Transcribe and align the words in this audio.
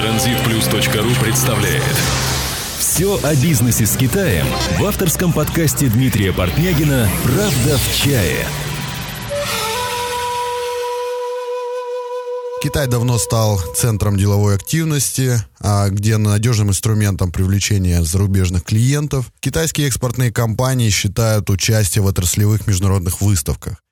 Транзитплюс.ру 0.00 1.22
представляет 1.22 1.82
Все 2.78 3.20
о 3.22 3.34
бизнесе 3.34 3.84
с 3.84 3.98
Китаем 3.98 4.46
в 4.78 4.84
авторском 4.86 5.30
подкасте 5.30 5.88
Дмитрия 5.88 6.32
Портнягина 6.32 7.06
«Правда 7.22 7.76
в 7.76 7.94
чае». 7.94 8.46
Китай 12.62 12.86
давно 12.86 13.18
стал 13.18 13.60
центром 13.76 14.16
деловой 14.16 14.54
активности, 14.54 15.34
а 15.60 15.90
где 15.90 16.16
надежным 16.16 16.70
инструментом 16.70 17.30
привлечения 17.30 18.02
зарубежных 18.02 18.64
клиентов 18.64 19.30
китайские 19.40 19.88
экспортные 19.88 20.32
компании 20.32 20.88
считают 20.88 21.50
участие 21.50 22.02
в 22.02 22.06
отраслевых 22.06 22.66
международных 22.66 23.20
выставках. 23.20 23.82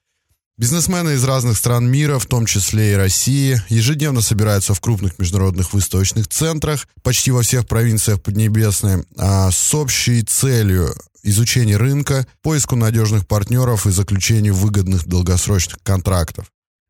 Бизнесмены 0.59 1.11
из 1.11 1.23
разных 1.23 1.57
стран 1.57 1.89
мира, 1.89 2.19
в 2.19 2.27
том 2.27 2.45
числе 2.45 2.93
и 2.93 2.97
России, 2.97 3.63
ежедневно 3.69 4.21
собираются 4.21 4.75
в 4.75 4.81
крупных 4.81 5.17
международных 5.21 5.73
выставочных 5.73 6.27
центрах 6.27 6.89
почти 7.05 7.31
во 7.31 7.43
всех 7.43 7.69
провинциях 7.69 8.21
Поднебесной 8.21 9.05
а 9.17 9.53
с 9.53 9.73
общей 9.73 10.21
целью 10.25 10.97
изучения 11.23 11.77
рынка, 11.77 12.27
поиску 12.43 12.75
надежных 12.75 13.29
партнеров 13.29 13.87
и 13.87 13.93
заключению 13.93 14.55
выгодных 14.55 15.07
долгосрочных 15.07 15.79
контрактов. 15.85 16.47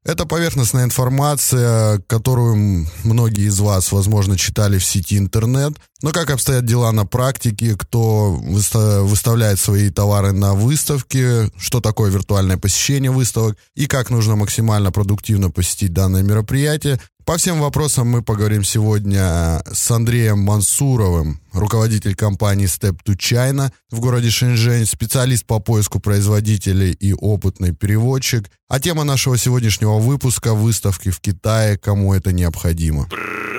Это 0.09 0.25
поверхностная 0.25 0.85
информация, 0.85 1.99
которую 2.07 2.87
многие 3.05 3.45
из 3.45 3.61
вас, 3.61 3.93
возможно, 3.93 4.39
читали 4.39 4.79
в 4.79 4.85
сети 4.85 5.19
интернет. 5.19 5.75
Но 6.01 6.13
как 6.13 6.31
обстоят 6.31 6.65
дела 6.65 6.91
на 6.93 7.05
практике, 7.05 7.77
кто 7.77 8.31
выставляет 8.33 9.61
свои 9.61 9.91
товары 9.91 10.33
на 10.33 10.55
выставке, 10.55 11.51
что 11.59 11.83
такое 11.83 12.11
виртуальное 12.11 12.57
посещение 12.57 13.11
выставок? 13.11 13.59
И 13.75 13.87
как 13.87 14.09
нужно 14.09 14.35
максимально 14.35 14.93
продуктивно 14.93 15.51
посетить 15.51 15.93
данное 15.93 16.23
мероприятие, 16.23 16.99
по 17.29 17.37
всем 17.37 17.61
вопросам 17.61 18.09
мы 18.09 18.23
поговорим 18.23 18.65
сегодня 18.65 19.63
с 19.71 19.91
Андреем 19.91 20.39
Мансуровым, 20.39 21.43
руководитель 21.53 22.15
компании 22.15 22.67
Step 22.67 23.01
to 23.05 23.19
China 23.19 23.71
в 23.91 24.01
городе 24.01 24.31
Шэньчжэнь, 24.31 24.87
специалист 24.87 25.45
по 25.45 25.59
поиску 25.59 26.01
производителей 26.01 26.93
и 26.93 27.13
опытный 27.13 27.75
переводчик. 27.75 28.51
А 28.71 28.81
тема 28.81 29.05
нашего 29.05 29.37
сегодняшнего 29.37 29.99
выпуска– 29.99 30.55
выставки 30.55 31.11
в 31.11 31.21
Китае, 31.21 31.77
кому 31.77 32.15
это 32.15 32.33
необходимо. 32.33 33.07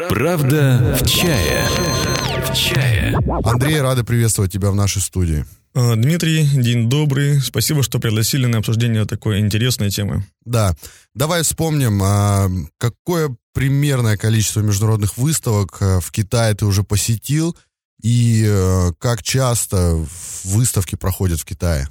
Правда 0.10 0.98
в 1.00 1.08
чае. 1.08 1.68
В 2.50 2.56
чае. 2.56 3.16
Андрей, 3.44 3.82
рады 3.82 4.04
приветствовать 4.04 4.52
тебя 4.52 4.72
в 4.72 4.76
нашей 4.76 5.04
студии. 5.04 5.46
А, 5.74 5.96
Дмитрий, 5.96 6.46
день 6.46 6.90
добрый. 6.90 7.40
Спасибо, 7.42 7.84
что 7.84 8.00
пригласили 8.00 8.46
на 8.48 8.58
обсуждение 8.58 9.06
такой 9.06 9.40
интересной 9.40 9.90
темы. 9.90 10.26
Да. 10.46 10.76
Давай 11.14 11.44
вспомним, 11.44 12.02
а, 12.04 12.50
какое 12.78 13.36
примерное 13.54 14.18
количество 14.18 14.62
международных 14.62 15.18
выставок 15.18 15.78
э, 15.82 16.00
в 16.00 16.12
Китае 16.12 16.56
ты 16.56 16.66
уже 16.66 16.84
посетил 16.84 17.58
и 18.02 18.46
э, 18.48 18.92
как 19.00 19.22
часто 19.22 20.06
выставки 20.44 20.96
проходят 20.96 21.40
в 21.40 21.46
Китае? 21.46 21.90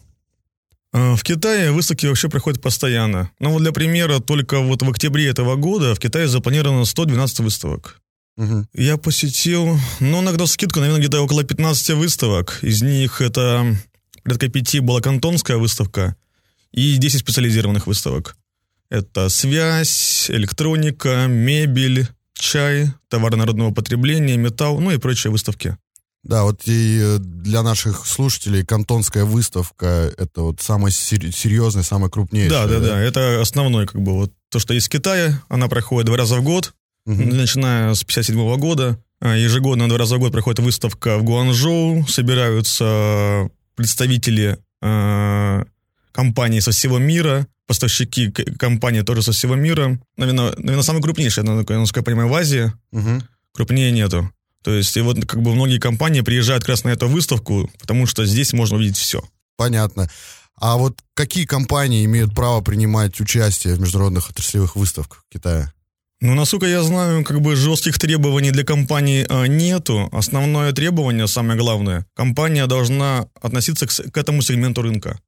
В 0.93 1.23
Китае 1.23 1.71
выставки 1.71 2.07
вообще 2.07 2.31
проходят 2.31 2.63
постоянно. 2.63 3.31
Но 3.39 3.51
вот 3.51 3.63
для 3.63 3.73
примера, 3.73 4.21
только 4.21 4.61
вот 4.61 4.83
в 4.83 4.89
октябре 4.89 5.29
этого 5.29 5.57
года 5.57 5.95
в 5.95 5.99
Китае 5.99 6.29
запланировано 6.29 6.87
112 6.87 7.41
выставок. 7.41 8.01
Угу. 8.39 8.67
Я 8.75 8.97
посетил, 8.97 9.79
ну, 9.99 10.21
иногда 10.23 10.47
скидку, 10.47 10.79
наверное, 10.79 11.01
где-то 11.01 11.21
около 11.21 11.43
15 11.43 11.91
выставок. 11.91 12.61
Из 12.63 12.83
них 12.83 13.21
это 13.21 13.77
порядка 14.23 14.49
пяти 14.49 14.79
была 14.79 15.01
кантонская 15.01 15.57
выставка 15.57 16.17
и 16.71 16.97
10 16.97 17.21
специализированных 17.21 17.89
выставок. 17.89 18.37
Это 18.91 19.29
связь, 19.29 20.31
электроника, 20.31 21.27
мебель, 21.27 22.07
чай, 22.35 22.93
товары 23.09 23.37
народного 23.37 23.75
потребления, 23.75 24.37
металл, 24.37 24.79
ну 24.79 24.93
и 24.93 24.99
прочие 24.99 25.33
выставки. 25.33 25.77
Да, 26.23 26.45
вот 26.45 26.63
и 26.67 27.01
э, 27.01 27.19
для 27.19 27.63
наших 27.63 28.07
слушателей 28.07 28.65
кантонская 28.65 29.25
выставка 29.25 30.13
это 30.17 30.43
вот 30.43 30.61
самая 30.61 30.93
серьезная, 30.93 31.83
самая 31.83 32.11
крупнейшая. 32.11 32.51
Да, 32.51 32.67
да, 32.67 32.81
да, 32.81 32.87
да, 32.89 33.01
это 33.01 33.41
основной 33.41 33.87
как 33.87 34.01
бы 34.01 34.13
вот 34.13 34.33
то, 34.49 34.59
что 34.59 34.75
из 34.75 34.89
Китая, 34.89 35.43
она 35.49 35.69
проходит 35.69 36.07
два 36.07 36.17
раза 36.17 36.37
в 36.37 36.43
год, 36.43 36.75
угу. 37.09 37.23
начиная 37.23 37.95
с 37.95 38.05
57 38.05 38.57
года. 38.57 38.99
А, 39.21 39.35
ежегодно 39.35 39.89
два 39.89 39.99
раза 39.99 40.17
в 40.17 40.21
год 40.21 40.33
проходит 40.33 40.61
выставка 40.61 41.19
в 41.19 41.25
Гуанчжоу, 41.25 42.07
собираются 42.07 43.51
представители 43.75 44.59
э, 44.81 45.65
компаний 46.13 46.61
со 46.61 46.71
всего 46.71 46.99
мира, 46.99 47.47
поставщики 47.67 48.31
компании 48.31 49.03
тоже 49.03 49.23
со 49.23 49.33
всего 49.33 49.55
мира. 49.57 50.01
Наверное, 50.17 50.53
наверное 50.57 50.83
самая 50.83 51.03
крупнейшая, 51.03 51.45
насколько 51.45 52.01
я 52.01 52.05
понимаю, 52.05 52.29
в 52.29 52.35
Азии. 52.35 52.73
Угу. 52.93 53.23
Крупнее 53.55 53.91
нету. 53.91 54.31
То 54.63 54.73
есть, 54.73 54.97
и 54.97 55.01
вот 55.01 55.25
как 55.25 55.43
бы 55.43 55.55
многие 55.55 55.79
компании 55.79 56.21
приезжают 56.21 56.63
как 56.63 56.71
раз 56.71 56.85
на 56.85 56.91
эту 56.91 57.09
выставку, 57.09 57.71
потому 57.81 58.07
что 58.07 58.27
здесь 58.27 58.53
можно 58.53 58.77
увидеть 58.77 58.97
все. 58.97 59.23
Понятно. 59.57 60.09
А 60.61 60.77
вот 60.77 60.99
какие 61.15 61.45
компании 61.45 62.05
имеют 62.05 62.35
право 62.35 62.61
принимать 62.61 63.21
участие 63.21 63.75
в 63.75 63.81
международных 63.81 64.31
отраслевых 64.31 64.77
выставках 64.77 65.25
в 65.29 65.33
Китае? 65.33 65.73
Ну, 66.21 66.35
насколько 66.35 66.67
я 66.67 66.83
знаю, 66.83 67.25
как 67.25 67.41
бы 67.41 67.55
жестких 67.55 67.99
требований 67.99 68.51
для 68.51 68.65
компании 68.65 69.25
а, 69.29 69.47
нету. 69.47 70.09
Основное 70.11 70.73
требование, 70.73 71.29
самое 71.29 71.59
главное, 71.59 72.07
компания 72.15 72.67
должна 72.67 73.29
относиться 73.41 73.87
к, 73.87 73.91
к 73.91 74.17
этому 74.17 74.43
сегменту 74.43 74.83
рынка. 74.83 75.21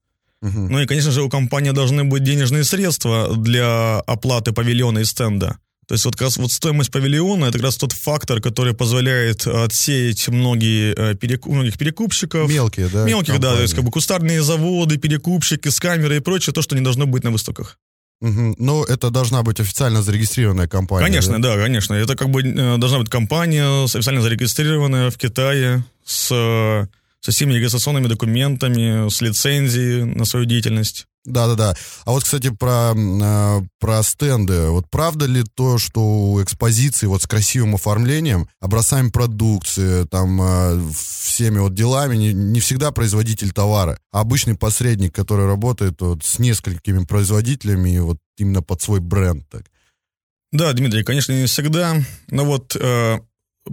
Угу. 0.42 0.68
Ну 0.70 0.80
и, 0.80 0.86
конечно 0.86 1.12
же, 1.12 1.22
у 1.22 1.28
компании 1.28 1.70
должны 1.70 2.04
быть 2.04 2.24
денежные 2.24 2.64
средства 2.64 3.36
для 3.36 4.00
оплаты 4.00 4.52
павильона 4.52 5.00
и 5.00 5.04
стенда. 5.04 5.58
То 5.86 5.94
есть 5.94 6.04
вот 6.04 6.14
как 6.14 6.22
раз 6.22 6.36
вот 6.38 6.52
стоимость 6.52 6.92
павильона 6.92 7.46
это 7.46 7.54
как 7.54 7.64
раз 7.64 7.76
тот 7.76 7.92
фактор, 7.92 8.40
который 8.40 8.74
позволяет 8.74 9.46
отсеять 9.46 10.28
многие, 10.28 10.94
э, 10.96 11.14
переку, 11.14 11.52
многих 11.52 11.78
перекупщиков. 11.78 12.48
Мелкие, 12.48 12.88
да? 12.88 13.04
Мелких, 13.04 13.34
компании. 13.34 13.54
да, 13.54 13.56
то 13.56 13.62
есть 13.62 13.74
как 13.74 13.84
бы 13.84 13.90
кустарные 13.90 14.42
заводы, 14.42 14.98
перекупщики, 14.98 15.68
скамеры 15.68 16.16
и 16.16 16.20
прочее, 16.20 16.54
то, 16.54 16.62
что 16.62 16.76
не 16.76 16.80
должно 16.80 17.06
быть 17.06 17.24
на 17.24 17.30
выставках. 17.30 17.76
Угу. 18.20 18.56
Но 18.58 18.84
это 18.84 19.10
должна 19.10 19.42
быть 19.42 19.60
официально 19.60 20.02
зарегистрированная 20.02 20.68
компания. 20.68 21.06
Конечно, 21.06 21.40
да, 21.40 21.56
да 21.56 21.62
конечно. 21.62 21.94
Это 21.94 22.16
как 22.16 22.28
бы 22.28 22.42
э, 22.42 22.76
должна 22.76 22.98
быть 22.98 23.08
компания 23.08 23.84
официально 23.84 24.20
зарегистрированная 24.20 25.10
в 25.10 25.16
Китае 25.16 25.84
с 26.04 26.86
со 27.20 27.32
всеми 27.32 27.52
регистрационными 27.54 28.06
документами, 28.06 29.08
с 29.08 29.20
лицензией 29.20 30.04
на 30.04 30.24
свою 30.24 30.46
деятельность. 30.46 31.06
Да-да-да. 31.26 31.74
А 32.06 32.12
вот, 32.12 32.24
кстати, 32.24 32.48
про, 32.48 32.94
э, 32.96 33.60
про 33.78 34.02
стенды. 34.02 34.68
Вот 34.68 34.88
правда 34.90 35.26
ли 35.26 35.44
то, 35.54 35.76
что 35.76 36.00
у 36.00 36.42
экспозиции 36.42 37.06
вот 37.06 37.22
с 37.22 37.26
красивым 37.26 37.74
оформлением, 37.74 38.48
образцами 38.58 39.10
продукции, 39.10 40.06
там, 40.06 40.40
э, 40.40 40.90
всеми 40.94 41.58
вот 41.58 41.74
делами 41.74 42.16
не, 42.16 42.32
не 42.32 42.60
всегда 42.60 42.90
производитель 42.90 43.52
товара, 43.52 43.98
а 44.12 44.20
обычный 44.20 44.56
посредник, 44.56 45.14
который 45.14 45.46
работает 45.46 46.00
вот 46.00 46.24
с 46.24 46.38
несколькими 46.38 47.04
производителями 47.04 47.98
вот 47.98 48.16
именно 48.38 48.62
под 48.62 48.80
свой 48.80 49.00
бренд? 49.00 49.46
Так? 49.50 49.64
Да, 50.52 50.72
Дмитрий, 50.72 51.04
конечно, 51.04 51.32
не 51.32 51.46
всегда. 51.46 51.96
Но 52.28 52.46
вот 52.46 52.74
э, 52.80 53.18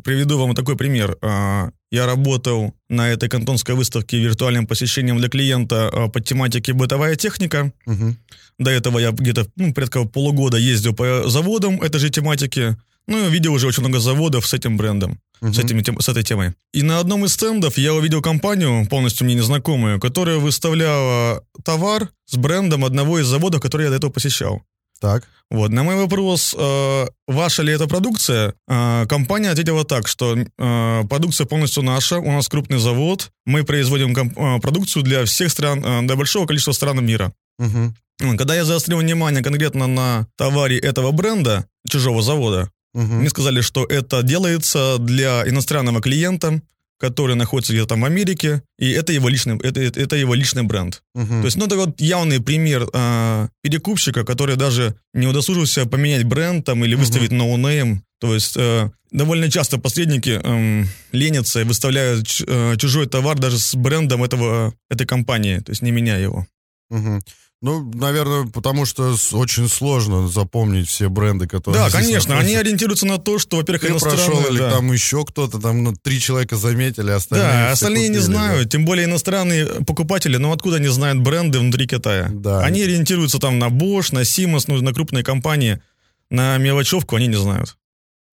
приведу 0.04 0.38
вам 0.38 0.56
такой 0.56 0.76
пример. 0.76 1.18
А, 1.22 1.70
я 1.92 2.06
работал 2.06 2.74
на 2.90 3.10
этой 3.10 3.30
кантонской 3.30 3.76
выставке 3.76 4.20
виртуальным 4.20 4.68
посещением 4.68 5.18
для 5.18 5.30
клиента 5.30 5.90
а, 5.92 6.08
по 6.08 6.20
тематике 6.20 6.74
бытовая 6.74 7.16
техника. 7.16 7.72
Угу. 7.86 8.16
До 8.60 8.72
этого 8.72 9.00
я 9.00 9.12
где-то 9.12 9.48
ну, 9.56 9.74
порядка 9.74 10.04
полугода 10.06 10.58
ездил 10.58 10.94
по 10.94 11.28
заводам 11.28 11.82
этой 11.82 12.00
же 12.00 12.10
тематики. 12.10 12.76
Ну, 13.08 13.30
видел 13.30 13.54
уже 13.54 13.68
очень 13.68 13.82
много 13.84 14.00
заводов 14.00 14.46
с 14.46 14.54
этим 14.54 14.76
брендом, 14.76 15.22
uh 15.42 15.54
с, 15.54 15.60
этими, 15.60 15.82
с 16.02 16.10
этой 16.10 16.24
темой. 16.24 16.56
И 16.74 16.84
на 16.84 17.00
одном 17.00 17.24
из 17.24 17.34
стендов 17.34 17.78
я 17.78 17.94
увидел 17.94 18.22
компанию, 18.22 18.86
полностью 18.90 19.26
мне 19.26 19.36
незнакомую, 19.36 19.98
которая 20.00 20.40
выставляла 20.40 21.42
товар 21.64 22.10
с 22.26 22.36
брендом 22.36 22.84
одного 22.84 23.20
из 23.20 23.28
заводов, 23.28 23.62
который 23.62 23.84
я 23.84 23.90
до 23.92 23.96
этого 23.96 24.12
посещал. 24.12 24.62
Так. 25.00 25.24
Вот, 25.50 25.72
на 25.72 25.84
мой 25.84 25.96
вопрос, 25.96 26.56
э, 26.58 27.08
ваша 27.28 27.64
ли 27.64 27.72
это 27.72 27.88
продукция, 27.88 28.54
э, 28.68 29.06
компания 29.08 29.52
ответила 29.52 29.86
так, 29.86 30.08
что 30.08 30.36
э, 30.36 31.04
продукция 31.10 31.48
полностью 31.48 31.84
наша, 31.84 32.18
у 32.18 32.32
нас 32.32 32.50
крупный 32.50 32.80
завод, 32.80 33.32
мы 33.46 33.64
производим 33.64 34.14
комп- 34.14 34.38
э, 34.38 34.60
продукцию 34.60 35.04
для 35.04 35.24
всех 35.24 35.50
стран, 35.50 35.86
э, 35.86 36.02
для 36.06 36.16
большого 36.16 36.48
количества 36.48 36.74
стран 36.74 37.06
мира. 37.06 37.32
Угу. 37.60 38.36
Когда 38.38 38.56
я 38.56 38.66
заострил 38.66 38.98
внимание 38.98 39.42
конкретно 39.42 39.88
на 39.88 40.28
товаре 40.38 40.80
этого 40.80 41.12
бренда, 41.12 41.66
чужого 41.90 42.22
завода, 42.22 42.70
угу. 42.94 43.14
мне 43.14 43.30
сказали, 43.30 43.62
что 43.62 43.86
это 43.86 44.24
делается 44.24 44.98
для 45.00 45.48
иностранного 45.48 46.02
клиента, 46.02 46.62
который 47.00 47.36
находится 47.36 47.74
где-то 47.74 47.90
там 47.90 48.02
в 48.02 48.06
Америке, 48.06 48.64
и 48.80 48.90
это 48.92 49.14
его 49.14 49.30
личный, 49.30 49.58
это, 49.58 49.82
это 49.82 50.16
его 50.16 50.34
личный 50.34 50.64
бренд. 50.64 51.04
Uh-huh. 51.16 51.42
То 51.42 51.46
есть, 51.46 51.58
ну, 51.58 51.66
это 51.66 51.76
вот 51.76 52.02
явный 52.02 52.42
пример 52.42 52.88
э, 52.92 53.48
перекупщика, 53.62 54.24
который 54.24 54.56
даже 54.56 54.96
не 55.14 55.28
удосужился 55.28 55.86
поменять 55.86 56.24
бренд 56.24 56.66
там 56.66 56.84
или 56.84 56.96
выставить 56.96 57.32
uh-huh. 57.32 57.36
no 57.36 57.55
name. 57.55 58.04
То 58.20 58.34
есть, 58.34 58.56
э, 58.58 58.90
довольно 59.12 59.50
часто 59.50 59.78
посредники 59.78 60.40
э, 60.44 60.84
ленятся 61.12 61.62
и 61.62 61.64
выставляют 61.64 62.28
ч, 62.28 62.44
э, 62.48 62.76
чужой 62.78 63.08
товар 63.08 63.38
даже 63.38 63.60
с 63.60 63.76
брендом 63.76 64.24
этого, 64.24 64.74
этой 64.90 65.06
компании, 65.06 65.60
то 65.60 65.72
есть 65.72 65.82
не 65.82 65.92
меняя 65.92 66.22
его. 66.22 66.48
Угу. 66.90 67.20
Ну, 67.60 67.92
наверное, 67.96 68.46
потому 68.46 68.86
что 68.86 69.16
очень 69.32 69.68
сложно 69.68 70.28
запомнить 70.28 70.88
все 70.88 71.10
бренды, 71.10 71.48
которые... 71.48 71.84
Да, 71.84 71.90
конечно, 71.90 72.36
находятся. 72.36 72.40
они 72.40 72.56
ориентируются 72.56 73.08
на 73.08 73.18
то, 73.18 73.40
что, 73.40 73.58
во-первых, 73.58 73.82
Ты 73.82 74.00
прошел, 74.00 74.46
или 74.48 74.60
да. 74.60 74.72
там 74.72 74.92
еще 74.92 75.26
кто-то, 75.26 75.60
там 75.60 75.84
ну, 75.84 75.94
три 75.96 76.20
человека 76.20 76.56
заметили, 76.56 77.10
остальные 77.10 77.48
Да, 77.48 77.72
остальные 77.72 78.08
купили, 78.10 78.18
не 78.20 78.24
знают, 78.24 78.64
да. 78.66 78.70
тем 78.70 78.86
более 78.86 79.06
иностранные 79.06 79.66
покупатели, 79.88 80.38
ну 80.38 80.52
откуда 80.52 80.76
они 80.76 80.88
знают 80.90 81.20
бренды 81.20 81.58
внутри 81.58 81.88
Китая? 81.88 82.30
Да. 82.32 82.62
Они 82.62 82.84
ориентируются 82.84 83.40
там 83.40 83.58
на 83.58 83.70
Bosch, 83.70 84.14
на 84.14 84.20
Siemens, 84.20 84.66
ну, 84.68 84.80
на 84.80 84.94
крупные 84.94 85.24
компании, 85.24 85.82
на 86.30 86.58
мелочевку 86.60 87.16
они 87.16 87.26
не 87.26 87.38
знают. 87.38 87.76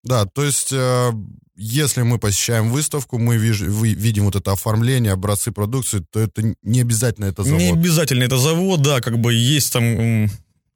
Да, 0.05 0.27
то 0.27 0.45
есть 0.45 0.73
э, 0.73 1.13
если 1.57 2.03
мы 2.03 2.19
посещаем 2.19 2.71
выставку, 2.71 3.19
мы 3.19 3.37
виж, 3.37 3.61
видим 3.61 4.25
вот 4.25 4.37
это 4.37 4.53
оформление, 4.53 5.13
образцы 5.13 5.53
продукции, 5.53 6.05
то 6.11 6.21
это 6.21 6.55
не 6.63 6.81
обязательно 6.81 7.27
это 7.27 7.43
завод. 7.43 7.61
Не 7.61 7.71
обязательно 7.73 8.25
это 8.25 8.39
завод, 8.39 8.83
да, 8.83 9.01
как 9.01 9.19
бы 9.19 9.33
есть 9.33 9.73
там... 9.73 10.29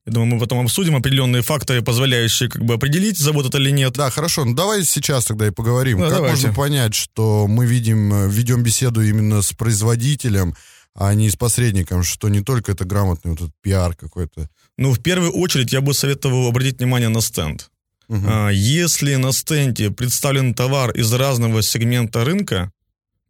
Я 0.06 0.12
думаю, 0.14 0.36
мы 0.36 0.40
потом 0.40 0.64
обсудим 0.64 0.96
определенные 0.96 1.42
факторы, 1.42 1.82
позволяющие 1.82 2.48
как 2.48 2.64
бы 2.64 2.72
определить, 2.72 3.18
завод 3.18 3.46
это 3.46 3.58
или 3.58 3.70
нет. 3.70 3.92
Да, 3.92 4.08
хорошо. 4.08 4.46
Ну 4.46 4.54
давай 4.54 4.82
сейчас 4.82 5.26
тогда 5.26 5.46
и 5.46 5.50
поговорим. 5.50 5.98
Да, 5.98 6.06
как 6.06 6.14
давайте. 6.14 6.36
можно 6.36 6.54
понять, 6.54 6.94
что 6.94 7.46
мы 7.46 7.66
видим, 7.66 8.30
ведем 8.30 8.62
беседу 8.62 9.02
именно 9.02 9.42
с 9.42 9.52
производителем, 9.52 10.54
а 10.94 11.12
не 11.12 11.28
с 11.28 11.36
посредником, 11.36 12.04
что 12.04 12.30
не 12.30 12.40
только 12.40 12.72
это 12.72 12.86
грамотный 12.86 13.32
вот 13.32 13.40
этот 13.40 13.54
пиар 13.60 13.94
какой-то. 13.94 14.48
Ну, 14.78 14.94
в 14.94 15.00
первую 15.00 15.32
очередь 15.32 15.74
я 15.74 15.82
бы 15.82 15.92
советовал 15.92 16.48
обратить 16.48 16.78
внимание 16.78 17.10
на 17.10 17.20
стенд. 17.20 17.68
Угу. 18.08 18.48
Если 18.52 19.16
на 19.16 19.32
стенде 19.32 19.90
представлен 19.90 20.54
товар 20.54 20.90
из 20.92 21.12
разного 21.12 21.62
сегмента 21.62 22.24
рынка, 22.24 22.72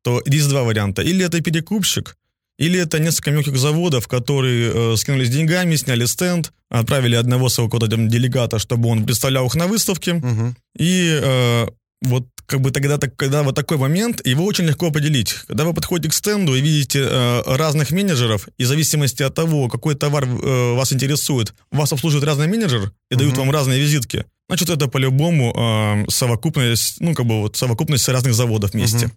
то 0.02 0.22
есть 0.24 0.48
два 0.48 0.62
варианта. 0.62 1.02
Или 1.02 1.24
это 1.24 1.40
перекупщик, 1.40 2.16
или 2.58 2.78
это 2.78 2.98
несколько 2.98 3.30
мелких 3.30 3.56
заводов, 3.56 4.08
которые 4.08 4.72
э, 4.72 4.96
скинулись 4.96 5.30
деньгами, 5.30 5.76
сняли 5.76 6.06
стенд, 6.06 6.52
отправили 6.68 7.14
одного 7.14 7.48
своего 7.48 7.70
какого-то 7.70 7.96
делегата, 7.96 8.58
чтобы 8.58 8.88
он 8.88 9.04
представлял 9.04 9.46
их 9.46 9.54
на 9.54 9.66
выставке. 9.66 10.14
Угу. 10.14 10.54
И 10.78 11.20
э, 11.22 11.66
вот 12.02 12.26
как 12.46 12.60
бы 12.60 12.70
тогда, 12.70 12.98
когда 12.98 13.42
вот 13.42 13.54
такой 13.54 13.76
момент, 13.76 14.26
его 14.26 14.44
очень 14.44 14.64
легко 14.64 14.86
определить. 14.86 15.34
Когда 15.46 15.64
вы 15.64 15.74
подходите 15.74 16.08
к 16.10 16.14
стенду 16.14 16.54
и 16.54 16.60
видите 16.60 17.06
э, 17.08 17.42
разных 17.44 17.90
менеджеров, 17.90 18.48
и 18.56 18.64
в 18.64 18.66
зависимости 18.66 19.22
от 19.22 19.34
того, 19.34 19.68
какой 19.68 19.94
товар 19.94 20.24
э, 20.24 20.74
вас 20.74 20.92
интересует, 20.92 21.54
вас 21.70 21.92
обслуживает 21.92 22.24
разный 22.24 22.46
менеджер 22.46 22.92
и 23.10 23.14
угу. 23.14 23.20
дают 23.20 23.36
вам 23.36 23.50
разные 23.50 23.80
визитки, 23.80 24.24
значит, 24.48 24.70
это 24.70 24.88
по-любому 24.88 25.52
э, 25.54 26.10
совокупность, 26.10 27.00
ну, 27.00 27.14
как 27.14 27.26
бы 27.26 27.42
вот 27.42 27.56
совокупность 27.56 28.08
разных 28.08 28.34
заводов 28.34 28.72
вместе. 28.72 29.06
Угу. 29.06 29.12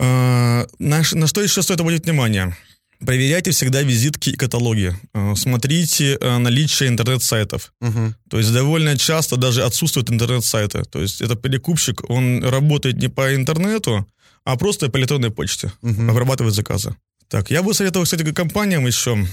Э, 0.00 0.66
на, 0.78 1.02
на 1.12 1.26
что 1.26 1.42
еще 1.42 1.62
стоит 1.62 1.80
обратить 1.80 2.04
внимание? 2.04 2.56
Проверяйте 3.04 3.50
всегда 3.50 3.82
визитки 3.82 4.30
и 4.30 4.36
каталоги. 4.36 4.94
Э, 5.14 5.34
смотрите 5.36 6.16
э, 6.20 6.38
наличие 6.38 6.88
интернет-сайтов. 6.88 7.72
Угу. 7.80 8.14
То 8.30 8.38
есть 8.38 8.52
довольно 8.52 8.96
часто 8.96 9.36
даже 9.36 9.64
отсутствуют 9.64 10.10
интернет-сайты. 10.10 10.82
То 10.84 11.00
есть 11.02 11.20
это 11.20 11.34
перекупщик, 11.34 12.08
он 12.08 12.42
работает 12.44 12.96
не 12.96 13.08
по 13.08 13.34
интернету, 13.34 14.06
а 14.44 14.56
просто 14.56 14.88
по 14.88 14.98
электронной 14.98 15.30
почте. 15.30 15.72
Угу. 15.82 16.10
Обрабатывает 16.10 16.54
заказы. 16.54 16.96
Так, 17.28 17.50
я 17.50 17.62
бы 17.62 17.74
советовал, 17.74 18.04
кстати, 18.04 18.32
компаниям 18.32 18.86
еще 18.86 19.26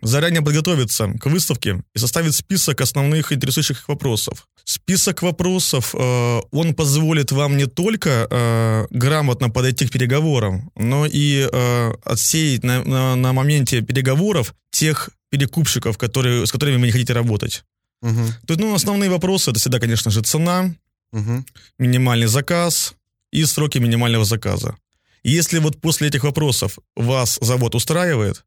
заранее 0.00 0.42
подготовиться 0.42 1.08
к 1.20 1.26
выставке 1.26 1.82
и 1.94 1.98
составить 1.98 2.34
список 2.34 2.80
основных 2.80 3.32
интересующих 3.32 3.80
их 3.80 3.88
вопросов. 3.88 4.46
Список 4.64 5.22
вопросов, 5.22 5.94
э, 5.94 6.40
он 6.50 6.74
позволит 6.74 7.32
вам 7.32 7.56
не 7.56 7.66
только 7.66 8.26
э, 8.30 8.86
грамотно 8.90 9.50
подойти 9.50 9.86
к 9.86 9.92
переговорам, 9.92 10.70
но 10.74 11.06
и 11.06 11.46
э, 11.50 11.92
отсеять 12.04 12.64
на, 12.64 12.82
на, 12.82 13.16
на 13.16 13.32
моменте 13.32 13.82
переговоров 13.82 14.54
тех 14.70 15.10
перекупщиков, 15.28 15.98
которые, 15.98 16.46
с 16.46 16.52
которыми 16.52 16.76
вы 16.76 16.86
не 16.86 16.92
хотите 16.92 17.12
работать. 17.12 17.64
Угу. 18.00 18.26
То 18.46 18.54
есть, 18.54 18.60
ну, 18.60 18.74
основные 18.74 19.10
вопросы, 19.10 19.50
это 19.50 19.60
всегда, 19.60 19.78
конечно 19.78 20.10
же, 20.10 20.22
цена, 20.22 20.74
угу. 21.12 21.44
минимальный 21.78 22.26
заказ 22.26 22.94
и 23.32 23.44
сроки 23.44 23.78
минимального 23.78 24.24
заказа. 24.24 24.76
Если 25.22 25.58
вот 25.58 25.80
после 25.80 26.08
этих 26.08 26.24
вопросов 26.24 26.78
вас 26.96 27.38
завод 27.40 27.74
устраивает, 27.74 28.44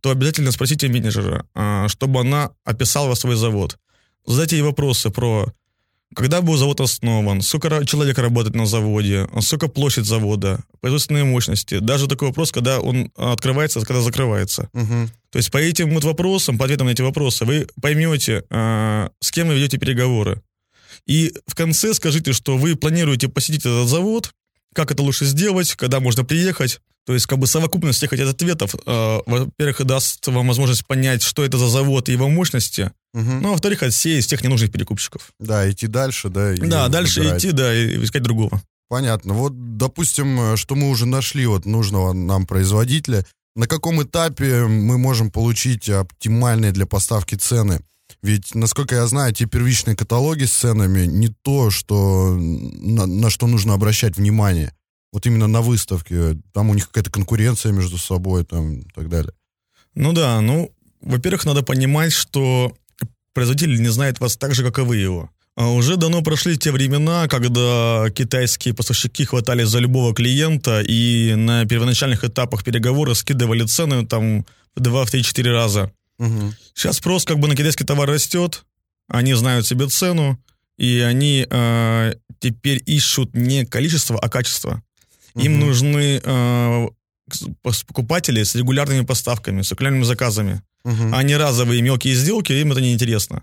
то 0.00 0.10
обязательно 0.10 0.52
спросите 0.52 0.88
менеджера, 0.88 1.46
а, 1.54 1.88
чтобы 1.88 2.20
она 2.20 2.52
описала 2.64 3.14
свой 3.14 3.36
завод. 3.36 3.78
Задайте 4.28 4.56
ей 4.56 4.62
вопросы 4.62 5.10
про 5.10 5.52
когда 6.14 6.40
был 6.40 6.56
завод 6.56 6.80
основан, 6.80 7.42
сколько 7.42 7.84
человек 7.84 8.18
работает 8.18 8.54
на 8.56 8.66
заводе, 8.66 9.28
сколько 9.40 9.68
площадь 9.68 10.06
завода, 10.06 10.60
производственные 10.80 11.24
мощности. 11.24 11.78
Даже 11.80 12.08
такой 12.08 12.28
вопрос, 12.28 12.50
когда 12.50 12.80
он 12.80 13.12
открывается, 13.14 13.80
когда 13.80 14.00
закрывается. 14.00 14.70
Угу. 14.72 15.08
То 15.30 15.36
есть 15.36 15.50
по 15.50 15.58
этим 15.58 15.92
вот 15.92 16.04
вопросам, 16.04 16.56
по 16.56 16.64
ответам 16.64 16.86
на 16.86 16.92
эти 16.92 17.02
вопросы, 17.02 17.44
вы 17.44 17.68
поймете, 17.80 18.44
а, 18.50 19.10
с 19.20 19.30
кем 19.30 19.48
вы 19.48 19.54
ведете 19.54 19.76
переговоры. 19.76 20.40
И 21.06 21.34
в 21.46 21.54
конце 21.54 21.92
скажите, 21.94 22.32
что 22.32 22.56
вы 22.56 22.74
планируете 22.74 23.28
посетить 23.28 23.60
этот 23.60 23.88
завод, 23.88 24.32
как 24.74 24.90
это 24.90 25.02
лучше 25.02 25.24
сделать, 25.24 25.74
когда 25.74 26.00
можно 26.00 26.24
приехать. 26.24 26.80
То 27.06 27.14
есть, 27.14 27.24
как 27.24 27.38
бы 27.38 27.46
совокупность 27.46 27.96
всех 27.96 28.12
этих 28.12 28.28
ответов, 28.28 28.74
э, 28.74 29.18
во-первых, 29.24 29.82
даст 29.86 30.26
вам 30.26 30.46
возможность 30.46 30.86
понять, 30.86 31.22
что 31.22 31.42
это 31.42 31.56
за 31.56 31.68
завод 31.68 32.08
и 32.08 32.12
его 32.12 32.28
мощности, 32.28 32.92
угу. 33.14 33.22
ну, 33.22 33.48
а 33.48 33.52
во-вторых, 33.52 33.82
отсеять 33.82 34.26
всех 34.26 34.44
ненужных 34.44 34.70
перекупщиков. 34.70 35.32
Да, 35.40 35.70
идти 35.70 35.86
дальше, 35.86 36.28
да. 36.28 36.52
Да, 36.58 36.88
дальше 36.88 37.20
выбирать. 37.20 37.42
идти, 37.42 37.52
да, 37.52 37.74
и 37.74 38.04
искать 38.04 38.22
другого. 38.22 38.62
Понятно. 38.90 39.32
Вот, 39.32 39.78
допустим, 39.78 40.52
э, 40.52 40.56
что 40.58 40.74
мы 40.74 40.90
уже 40.90 41.06
нашли 41.06 41.46
вот 41.46 41.64
нужного 41.64 42.12
нам 42.12 42.46
производителя, 42.46 43.24
на 43.56 43.66
каком 43.66 44.02
этапе 44.02 44.66
мы 44.66 44.98
можем 44.98 45.30
получить 45.30 45.88
оптимальные 45.88 46.72
для 46.72 46.84
поставки 46.86 47.34
цены? 47.34 47.80
Ведь, 48.22 48.54
насколько 48.54 48.96
я 48.96 49.06
знаю, 49.06 49.32
те 49.32 49.46
первичные 49.46 49.96
каталоги 49.96 50.44
с 50.44 50.52
ценами 50.52 51.06
не 51.06 51.28
то, 51.28 51.70
что, 51.70 52.34
на, 52.34 53.06
на 53.06 53.30
что 53.30 53.46
нужно 53.46 53.74
обращать 53.74 54.16
внимание. 54.16 54.72
Вот 55.12 55.26
именно 55.26 55.46
на 55.46 55.60
выставке. 55.60 56.36
Там 56.52 56.70
у 56.70 56.74
них 56.74 56.88
какая-то 56.88 57.10
конкуренция 57.10 57.72
между 57.72 57.96
собой 57.96 58.44
там, 58.44 58.80
и 58.80 58.90
так 58.94 59.08
далее. 59.08 59.32
Ну 59.94 60.12
да, 60.12 60.40
ну, 60.40 60.70
во-первых, 61.00 61.44
надо 61.44 61.62
понимать, 61.62 62.12
что 62.12 62.72
производитель 63.32 63.80
не 63.80 63.88
знает 63.88 64.20
вас 64.20 64.36
так 64.36 64.54
же, 64.54 64.64
как 64.64 64.78
и 64.78 64.82
вы 64.82 64.96
его. 64.96 65.30
А 65.56 65.70
уже 65.70 65.96
давно 65.96 66.22
прошли 66.22 66.56
те 66.56 66.70
времена, 66.70 67.26
когда 67.26 68.06
китайские 68.14 68.74
поставщики 68.74 69.24
хватались 69.24 69.68
за 69.68 69.80
любого 69.80 70.14
клиента 70.14 70.80
и 70.82 71.34
на 71.34 71.64
первоначальных 71.66 72.22
этапах 72.22 72.62
переговора 72.62 73.14
скидывали 73.14 73.64
цены 73.64 74.06
там 74.06 74.46
в 74.76 74.80
2-3-4 74.80 75.50
раза. 75.50 75.92
Угу. 76.18 76.54
Сейчас 76.74 76.96
спрос 76.96 77.24
как 77.24 77.38
бы 77.38 77.48
на 77.48 77.56
китайский 77.56 77.84
товар 77.84 78.08
растет, 78.08 78.64
они 79.08 79.34
знают 79.34 79.66
себе 79.66 79.86
цену, 79.88 80.38
и 80.76 81.00
они 81.00 81.46
э, 81.48 82.14
теперь 82.40 82.82
ищут 82.86 83.34
не 83.34 83.64
количество, 83.64 84.18
а 84.18 84.28
качество. 84.28 84.82
Угу. 85.34 85.44
Им 85.44 85.60
нужны 85.60 86.20
э, 86.22 86.88
покупатели 87.62 88.42
с 88.42 88.54
регулярными 88.54 89.04
поставками, 89.04 89.62
с 89.62 89.70
регулярными 89.70 90.04
заказами, 90.04 90.62
угу. 90.84 91.10
а 91.12 91.22
не 91.22 91.36
разовые 91.36 91.82
мелкие 91.82 92.14
сделки, 92.14 92.52
им 92.52 92.72
это 92.72 92.80
неинтересно. 92.80 93.42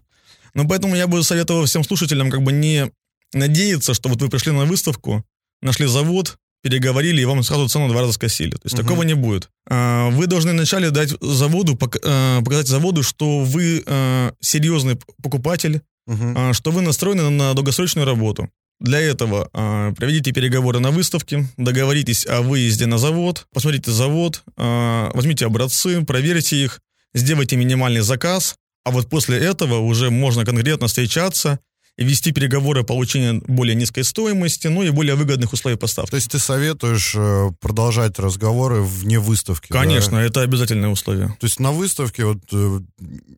Но 0.54 0.68
поэтому 0.68 0.96
я 0.96 1.08
бы 1.08 1.22
советовал 1.24 1.66
всем 1.66 1.84
слушателям 1.84 2.32
как 2.32 2.42
бы 2.42 2.52
не 2.52 2.92
надеяться, 3.34 3.94
что 3.94 4.10
вот 4.10 4.22
вы 4.22 4.30
пришли 4.30 4.52
на 4.52 4.66
выставку, 4.66 5.26
нашли 5.62 5.86
завод, 5.86 6.38
переговорили, 6.66 7.22
и 7.22 7.26
вам 7.26 7.44
сразу 7.44 7.68
цену 7.68 7.90
два 7.90 8.02
раза 8.02 8.14
скосили. 8.14 8.50
То 8.50 8.62
есть 8.64 8.74
угу. 8.74 8.82
такого 8.82 9.04
не 9.04 9.14
будет. 9.14 9.50
А, 9.70 10.10
вы 10.10 10.26
должны 10.26 10.52
вначале 10.52 10.90
дать 10.90 11.14
заводу, 11.22 11.78
а, 12.04 12.42
показать 12.42 12.68
заводу, 12.68 13.04
что 13.04 13.42
вы 13.42 13.84
а, 13.86 14.32
серьезный 14.40 14.98
покупатель, 15.22 15.82
угу. 16.08 16.54
что 16.54 16.72
вы 16.72 16.82
настроены 16.82 17.30
на 17.30 17.54
долгосрочную 17.54 18.08
работу. 18.08 18.50
Для 18.80 19.00
этого 19.00 19.50
проведите 19.96 20.32
переговоры 20.34 20.80
на 20.80 20.90
выставке, 20.90 21.48
договоритесь 21.56 22.26
о 22.26 22.42
выезде 22.42 22.88
на 22.88 22.98
завод, 22.98 23.46
посмотрите 23.54 23.92
завод, 23.92 24.44
возьмите 24.58 25.46
образцы, 25.46 26.04
проверьте 26.04 26.58
их, 26.62 26.82
сделайте 27.14 27.56
минимальный 27.56 28.02
заказ, 28.02 28.56
а 28.84 28.92
вот 28.92 29.08
после 29.08 29.38
этого 29.38 29.78
уже 29.78 30.10
можно 30.10 30.44
конкретно 30.44 30.88
встречаться 30.88 31.60
вести 32.04 32.32
переговоры 32.32 32.82
о 32.82 32.84
получении 32.84 33.42
более 33.48 33.76
низкой 33.76 34.04
стоимости, 34.04 34.68
ну 34.68 34.84
и 34.84 34.90
более 34.90 35.16
выгодных 35.16 35.54
условий 35.54 35.78
поставки. 35.78 36.12
То 36.12 36.18
есть 36.18 36.30
ты 36.30 36.40
советуешь 36.40 37.14
э, 37.16 37.52
продолжать 37.62 38.20
разговоры 38.20 38.82
вне 38.82 39.20
выставки? 39.20 39.68
Конечно, 39.70 40.18
да? 40.18 40.24
это 40.24 40.42
обязательное 40.42 40.90
условие. 40.90 41.28
То 41.40 41.46
есть 41.46 41.60
на 41.60 41.72
выставке 41.72 42.26
вот 42.26 42.40
э, 42.52 42.80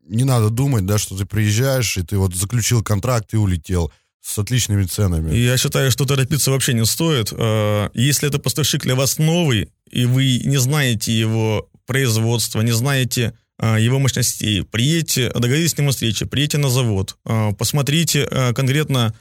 не 0.07 0.23
надо 0.23 0.49
думать, 0.49 0.85
да, 0.85 0.97
что 0.97 1.15
ты 1.15 1.25
приезжаешь 1.25 1.97
и 1.97 2.03
ты 2.03 2.17
вот 2.17 2.35
заключил 2.35 2.83
контракт 2.83 3.33
и 3.33 3.37
улетел 3.37 3.91
с 4.21 4.37
отличными 4.39 4.83
ценами. 4.83 5.35
Я 5.35 5.55
считаю, 5.57 5.91
что 5.91 6.05
торопиться 6.05 6.51
вообще 6.51 6.73
не 6.73 6.85
стоит. 6.85 7.31
Э, 7.31 7.89
если 7.93 8.27
это 8.27 8.39
поставщик 8.39 8.81
для 8.83 8.95
вас 8.95 9.19
новый, 9.19 9.69
и 9.91 10.05
вы 10.05 10.41
не 10.43 10.57
знаете 10.57 11.17
его 11.17 11.69
производства, 11.85 12.61
не 12.61 12.73
знаете 12.73 13.27
а, 13.27 13.46
его 13.59 13.99
мощностей. 13.99 14.63
Приедьте, 14.63 15.31
договоритесь 15.31 15.71
с 15.71 15.77
ним 15.77 15.89
о 15.89 15.91
встрече, 15.91 16.25
приедьте 16.25 16.57
на 16.57 16.69
завод, 16.69 17.17
а, 17.25 17.53
посмотрите 17.53 18.27
а, 18.29 18.53
конкретно 18.53 19.13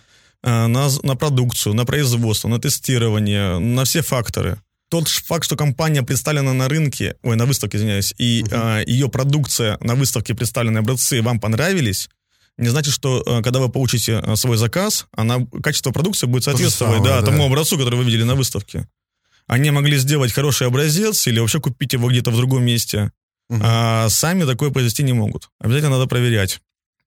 на, 0.42 0.88
на 1.02 1.16
продукцию, 1.16 1.74
на 1.74 1.84
производство, 1.84 2.46
на 2.48 2.60
тестирование, 2.60 3.58
на 3.58 3.84
все 3.84 4.02
факторы. 4.02 4.60
тот 4.88 5.08
факт, 5.08 5.44
что 5.44 5.56
компания 5.56 6.02
представлена 6.02 6.52
на 6.52 6.68
рынке, 6.68 7.16
ой, 7.22 7.36
на 7.36 7.46
выставке, 7.46 7.78
извиняюсь, 7.78 8.14
и 8.18 8.44
э, 8.48 8.84
ее 8.86 9.08
продукция 9.08 9.78
на 9.80 9.94
выставке 9.96 10.34
представленные 10.34 10.80
образцы 10.80 11.20
вам 11.22 11.40
понравились, 11.40 12.08
не 12.58 12.68
значит, 12.68 12.94
что 12.94 13.22
э, 13.26 13.42
когда 13.42 13.60
вы 13.60 13.68
получите 13.68 14.22
э, 14.24 14.36
свой 14.36 14.56
заказ, 14.56 15.06
она, 15.12 15.46
качество 15.62 15.90
продукции 15.90 16.26
будет 16.26 16.44
соответствовать 16.44 16.94
самое, 16.94 17.10
да, 17.10 17.20
да. 17.20 17.26
тому 17.26 17.44
образцу, 17.44 17.76
который 17.76 17.96
вы 17.96 18.04
видели 18.04 18.22
на 18.22 18.34
выставке. 18.34 18.88
Они 19.46 19.70
могли 19.70 19.98
сделать 19.98 20.32
хороший 20.32 20.66
образец 20.66 21.26
или 21.26 21.38
вообще 21.38 21.60
купить 21.60 21.92
его 21.92 22.08
где-то 22.08 22.30
в 22.30 22.36
другом 22.36 22.64
месте, 22.64 23.12
угу. 23.48 23.60
а 23.62 24.08
сами 24.08 24.44
такое 24.44 24.70
произвести 24.70 25.02
не 25.02 25.12
могут. 25.12 25.50
Обязательно 25.60 25.90
надо 25.92 26.06
проверять. 26.06 26.60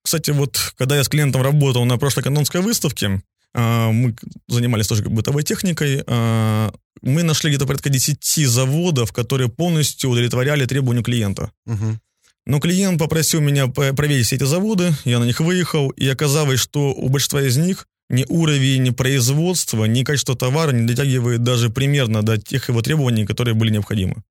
Кстати, 0.04 0.32
вот 0.32 0.74
когда 0.78 0.96
я 0.96 1.04
с 1.04 1.10
клиентом 1.10 1.42
работал 1.42 1.86
на 1.86 1.98
прошлой 1.98 2.24
канонской 2.24 2.62
выставке, 2.62 3.22
а, 3.54 3.92
мы 3.92 4.16
занимались 4.48 4.88
тоже 4.88 5.04
бытовой 5.04 5.44
техникой, 5.44 6.04
а, 6.08 6.72
мы 7.02 7.24
нашли 7.24 7.50
где-то 7.50 7.66
порядка 7.66 7.90
10 7.90 8.46
заводов, 8.46 9.12
которые 9.12 9.50
полностью 9.50 10.10
удовлетворяли 10.10 10.66
требованию 10.66 11.04
клиента. 11.04 11.52
Угу. 11.66 12.00
Но 12.46 12.60
клиент 12.60 13.00
попросил 13.00 13.42
меня 13.42 13.68
проверить 13.68 14.26
все 14.26 14.38
эти 14.38 14.44
заводы, 14.44 14.94
я 15.06 15.20
на 15.20 15.26
них 15.26 15.40
выехал, 15.40 15.90
и 15.90 16.08
оказалось, 16.08 16.60
что 16.60 16.92
у 16.94 17.10
большинства 17.10 17.42
из 17.42 17.58
них 17.58 17.86
ни 18.10 18.26
уровень 18.28 18.84
ни 18.84 18.90
производства, 18.90 19.86
ни 19.86 20.04
качество 20.04 20.36
товара 20.36 20.72
не 20.72 20.88
дотягивает 20.88 21.44
даже 21.44 21.70
примерно 21.70 22.24
до 22.24 22.38
тех 22.38 22.70
его 22.70 22.82
требований, 22.82 23.26
которые 23.26 23.54
были 23.54 23.72
необходимы. 23.72 24.24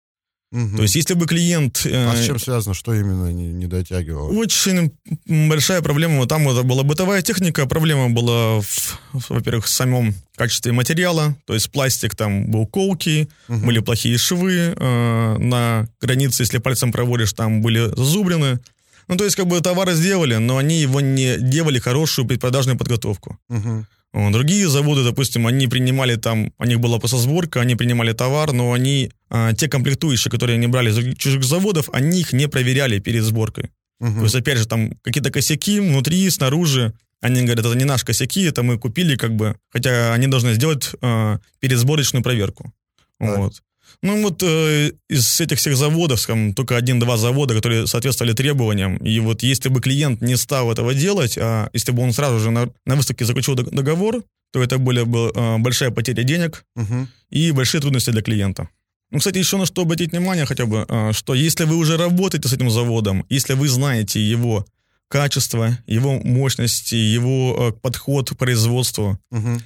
Угу. 0.51 0.77
То 0.77 0.83
есть, 0.83 0.95
если 0.95 1.15
бы 1.15 1.27
клиент... 1.27 1.85
Э, 1.85 2.11
а 2.11 2.17
с 2.17 2.25
чем 2.25 2.39
связано, 2.39 2.75
что 2.75 2.95
именно 2.95 3.31
не, 3.31 3.49
не 3.49 3.67
дотягивал? 3.67 4.35
Очень 4.37 4.93
большая 5.27 5.83
проблема. 5.83 6.27
Там 6.27 6.49
это 6.49 6.63
была 6.63 6.85
бытовая 6.85 7.21
техника. 7.21 7.67
Проблема 7.67 8.09
была, 8.09 8.61
в, 8.63 9.01
во-первых, 9.29 9.67
в 9.67 9.69
самом 9.69 10.15
качестве 10.37 10.73
материала. 10.73 11.37
То 11.47 11.53
есть, 11.53 11.71
пластик 11.71 12.15
там 12.15 12.51
был 12.51 12.67
колкий, 12.67 13.29
угу. 13.49 13.67
были 13.67 13.81
плохие 13.81 14.17
швы. 14.17 14.75
Э, 14.75 15.37
на 15.39 15.87
границе, 16.01 16.45
если 16.45 16.59
пальцем 16.59 16.93
проводишь, 16.93 17.35
там 17.35 17.61
были 17.61 17.95
зазубрены. 17.95 18.59
Ну, 19.07 19.17
то 19.17 19.25
есть, 19.25 19.37
как 19.37 19.47
бы 19.47 19.61
товары 19.61 19.95
сделали, 19.95 20.37
но 20.37 20.57
они 20.57 20.81
его 20.81 21.03
не 21.03 21.37
делали 21.39 21.79
хорошую 21.79 22.27
предпродажную 22.27 22.79
подготовку. 22.79 23.39
Угу. 23.51 23.85
Другие 24.31 24.69
заводы, 24.69 25.05
допустим, 25.05 25.47
они 25.47 25.69
принимали 25.69 26.17
там, 26.17 26.53
у 26.59 26.65
них 26.65 26.81
была 26.81 26.99
просто 26.99 27.19
сборка, 27.19 27.61
они 27.61 27.77
принимали 27.77 28.13
товар, 28.13 28.53
но 28.53 28.73
они, 28.73 29.11
а, 29.31 29.53
те 29.53 29.69
комплектующие, 29.69 30.31
которые 30.31 30.57
они 30.57 30.67
брали 30.67 30.91
из 30.91 31.17
чужих 31.17 31.45
заводов, 31.45 31.89
они 31.93 32.21
их 32.21 32.33
не 32.33 32.49
проверяли 32.49 32.99
перед 32.99 33.23
сборкой. 33.23 33.71
Угу. 34.01 34.19
То 34.19 34.23
есть, 34.25 34.35
опять 34.35 34.59
же, 34.59 34.67
там 34.67 34.93
какие-то 35.03 35.31
косяки 35.31 35.81
внутри, 35.81 36.29
снаружи, 36.31 36.93
они 37.21 37.43
говорят, 37.43 37.65
это 37.65 37.75
не 37.75 37.85
наши 37.85 38.05
косяки, 38.05 38.43
это 38.43 38.63
мы 38.63 38.79
купили, 38.79 39.17
как 39.17 39.35
бы, 39.35 39.57
хотя 39.71 40.13
они 40.15 40.27
должны 40.27 40.55
сделать 40.55 40.91
э, 41.01 41.39
передсборочную 41.61 42.23
проверку. 42.23 42.73
Да. 43.21 43.37
Вот. 43.37 43.63
Ну 44.03 44.23
вот 44.23 44.43
э, 44.45 44.93
из 45.09 45.41
этих 45.41 45.59
всех 45.59 45.77
заводов, 45.77 46.21
скажем, 46.21 46.55
только 46.55 46.77
один-два 46.77 47.17
завода, 47.17 47.55
которые 47.55 47.87
соответствовали 47.87 48.33
требованиям. 48.33 48.97
И 48.99 49.19
вот 49.19 49.43
если 49.43 49.69
бы 49.71 49.81
клиент 49.81 50.21
не 50.21 50.37
стал 50.37 50.71
этого 50.71 50.95
делать, 50.95 51.37
а 51.37 51.69
если 51.73 51.91
бы 51.91 52.03
он 52.03 52.13
сразу 52.13 52.39
же 52.39 52.51
на, 52.51 52.71
на 52.87 52.95
выставке 52.95 53.25
заключил 53.25 53.57
договор, 53.57 54.23
то 54.53 54.63
это 54.63 54.79
были 54.79 55.03
бы 55.03 55.33
э, 55.35 55.59
большая 55.59 55.91
потеря 55.91 56.23
денег 56.23 56.65
угу. 56.77 57.09
и 57.31 57.51
большие 57.51 57.81
трудности 57.81 58.11
для 58.11 58.23
клиента. 58.23 58.69
Ну, 59.11 59.19
кстати, 59.19 59.39
еще 59.39 59.57
на 59.57 59.67
что 59.67 59.83
обратить 59.83 60.13
внимание 60.13 60.47
хотя 60.47 60.67
бы, 60.67 60.87
э, 60.89 61.13
что 61.13 61.35
если 61.35 61.65
вы 61.65 61.77
уже 61.77 61.97
работаете 61.97 62.49
с 62.49 62.53
этим 62.53 62.71
заводом, 62.71 63.27
если 63.29 63.55
вы 63.55 63.69
знаете 63.69 64.21
его 64.21 64.65
качество, 65.09 65.77
его 65.87 66.21
мощности, 66.21 66.95
его 66.95 67.57
э, 67.59 67.81
подход 67.81 68.31
к 68.31 68.37
производству, 68.37 69.19
угу 69.33 69.61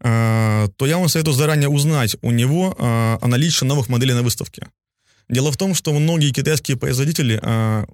то 0.00 0.86
я 0.86 0.98
вам 0.98 1.08
советую 1.08 1.34
заранее 1.34 1.68
узнать 1.68 2.16
у 2.22 2.30
него 2.30 2.74
э, 2.78 3.18
о 3.20 3.26
наличии 3.26 3.64
новых 3.64 3.88
моделей 3.88 4.14
на 4.14 4.22
выставке. 4.22 4.68
Дело 5.28 5.50
в 5.50 5.56
том, 5.56 5.74
что 5.74 5.92
многие 5.92 6.30
китайские 6.30 6.76
производители 6.76 7.40
э, 7.42 7.86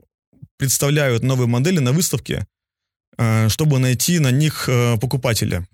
представляют 0.59 1.23
новые 1.23 1.49
модели 1.49 1.79
на 1.79 1.93
выставке, 1.93 2.47
чтобы 3.49 3.79
найти 3.79 4.19
на 4.19 4.31
них 4.33 4.69
покупателя. 5.01 5.67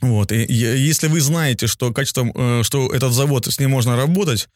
Вот. 0.00 0.32
И 0.32 0.52
если 0.52 1.06
вы 1.06 1.20
знаете, 1.20 1.66
что 1.66 1.92
качество, 1.92 2.62
что 2.64 2.92
этот 2.92 3.12
завод, 3.12 3.46
с 3.46 3.60
ним 3.60 3.70
можно 3.70 3.96
работать, 3.96 4.48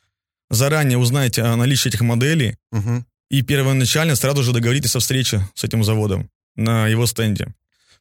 заранее 0.53 0.99
узнайте 0.99 1.43
о 1.43 1.57
наличии 1.57 1.89
этих 1.89 2.03
моделей 2.03 2.57
угу. 2.71 3.05
и 3.31 3.43
первоначально 3.43 4.17
сразу 4.17 4.43
же 4.43 4.53
договоритесь 4.53 4.95
о 4.95 5.01
встрече 5.01 5.49
с 5.55 5.65
этим 5.65 5.83
заводом 5.83 6.31
на 6.57 6.87
его 6.87 7.07
стенде. 7.07 7.55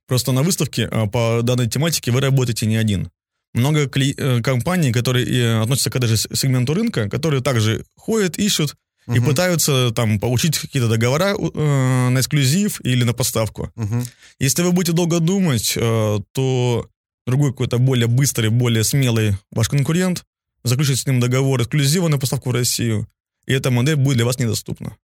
Просто 0.08 0.32
на 0.32 0.44
выставке 0.44 0.88
а, 0.92 1.08
по 1.08 1.42
данной 1.44 1.68
тематике 1.68 2.12
вы 2.12 2.22
работаете 2.22 2.66
не 2.66 2.76
один. 2.76 3.10
Много 3.54 3.86
кли- 3.86 4.16
э, 4.18 4.42
компаний, 4.42 4.92
которые 4.94 5.26
э, 5.28 5.62
относятся 5.62 5.90
к 5.90 6.00
даже 6.00 6.16
сегменту 6.18 6.74
рынка, 6.74 7.10
которые 7.10 7.42
также 7.42 7.86
ходят, 7.98 8.38
ищут 8.38 8.76
и 9.08 9.20
пытаются 9.20 9.92
там 9.92 10.20
получить 10.20 10.58
какие-то 10.58 10.88
договора 10.88 11.36
э, 11.36 12.10
на 12.10 12.20
эксклюзив 12.20 12.80
или 12.86 13.04
на 13.04 13.14
поставку. 13.14 13.72
Uh-huh. 13.76 14.08
Если 14.40 14.64
вы 14.64 14.72
будете 14.72 14.94
долго 14.94 15.20
думать, 15.20 15.74
э, 15.76 16.20
то 16.34 16.88
другой 17.26 17.52
какой-то 17.52 17.78
более 17.78 18.08
быстрый, 18.08 18.50
более 18.50 18.84
смелый 18.84 19.38
ваш 19.52 19.70
конкурент 19.70 20.24
заключит 20.64 21.00
с 21.00 21.08
ним 21.08 21.20
договор 21.20 21.62
эксклюзива 21.62 22.08
на 22.08 22.20
поставку 22.20 22.50
в 22.50 22.54
Россию, 22.54 23.08
и 23.48 23.54
эта 23.54 23.72
модель 23.72 23.96
будет 23.96 24.18
для 24.18 24.26
вас 24.26 24.40
недоступна. 24.40 24.96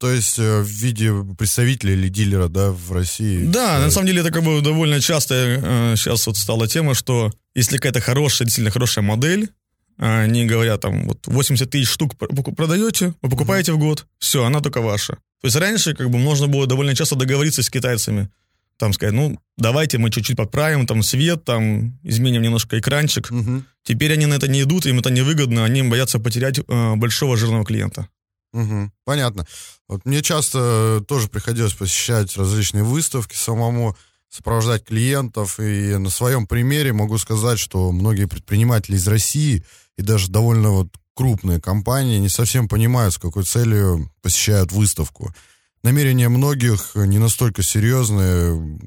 То 0.00 0.10
есть 0.10 0.38
э, 0.38 0.60
в 0.62 0.66
виде 0.66 1.12
представителя 1.36 1.92
или 1.92 2.08
дилера, 2.08 2.48
да, 2.48 2.72
в 2.72 2.90
России? 2.90 3.44
Да, 3.44 3.78
на 3.78 3.90
самом 3.90 4.06
деле 4.06 4.22
это 4.22 4.30
как 4.30 4.42
бы 4.42 4.62
довольно 4.62 4.98
часто 4.98 5.34
э, 5.34 5.94
сейчас 5.96 6.26
вот 6.26 6.38
стала 6.38 6.66
тема, 6.66 6.94
что 6.94 7.30
если 7.54 7.76
какая-то 7.76 8.00
хорошая, 8.00 8.46
действительно 8.46 8.70
хорошая 8.70 9.04
модель, 9.04 9.50
они 9.98 10.46
говорят 10.46 10.80
там, 10.80 11.06
вот 11.06 11.26
80 11.26 11.68
тысяч 11.68 11.90
штук 11.90 12.16
продаете, 12.16 13.12
вы 13.20 13.28
покупаете 13.28 13.72
mm-hmm. 13.72 13.74
в 13.74 13.78
год, 13.78 14.06
все, 14.18 14.42
она 14.42 14.60
только 14.60 14.80
ваша. 14.80 15.12
То 15.42 15.46
есть 15.46 15.56
раньше 15.56 15.94
как 15.94 16.08
бы 16.08 16.18
можно 16.18 16.48
было 16.48 16.66
довольно 16.66 16.94
часто 16.94 17.16
договориться 17.16 17.62
с 17.62 17.68
китайцами, 17.68 18.30
там 18.78 18.94
сказать, 18.94 19.14
ну, 19.14 19.38
давайте 19.58 19.98
мы 19.98 20.10
чуть-чуть 20.10 20.38
подправим, 20.38 20.86
там, 20.86 21.02
свет, 21.02 21.44
там, 21.44 21.98
изменим 22.02 22.40
немножко 22.40 22.78
экранчик. 22.78 23.30
Угу. 23.30 23.64
Теперь 23.82 24.14
они 24.14 24.24
на 24.24 24.34
это 24.34 24.48
не 24.48 24.62
идут, 24.62 24.86
им 24.86 25.00
это 25.00 25.10
невыгодно, 25.10 25.66
они 25.66 25.82
боятся 25.82 26.18
потерять 26.18 26.58
э, 26.58 26.94
большого 26.96 27.36
жирного 27.36 27.66
клиента. 27.66 28.08
Угу, 28.52 28.90
понятно. 29.04 29.46
Вот 29.88 30.04
мне 30.04 30.22
часто 30.22 31.04
тоже 31.06 31.28
приходилось 31.28 31.74
посещать 31.74 32.36
различные 32.36 32.82
выставки, 32.82 33.36
самому 33.36 33.96
сопровождать 34.28 34.84
клиентов, 34.84 35.58
и 35.60 35.96
на 35.96 36.10
своем 36.10 36.46
примере 36.46 36.92
могу 36.92 37.18
сказать, 37.18 37.58
что 37.58 37.90
многие 37.92 38.26
предприниматели 38.26 38.96
из 38.96 39.06
России 39.08 39.64
и 39.96 40.02
даже 40.02 40.30
довольно 40.30 40.70
вот 40.70 40.88
крупные 41.14 41.60
компании 41.60 42.18
не 42.18 42.28
совсем 42.28 42.68
понимают, 42.68 43.14
с 43.14 43.18
какой 43.18 43.44
целью 43.44 44.10
посещают 44.22 44.72
выставку. 44.72 45.34
Намерения 45.82 46.28
многих 46.28 46.92
не 46.94 47.18
настолько 47.18 47.62
серьезные. 47.62 48.78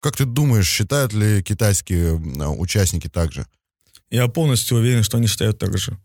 Как 0.00 0.16
ты 0.16 0.24
думаешь, 0.24 0.68
считают 0.68 1.12
ли 1.12 1.42
китайские 1.42 2.14
участники 2.14 3.08
так 3.08 3.32
же? 3.32 3.46
Я 4.10 4.28
полностью 4.28 4.78
уверен, 4.78 5.02
что 5.02 5.16
они 5.16 5.26
считают 5.26 5.58
так 5.58 5.76
же. 5.76 5.98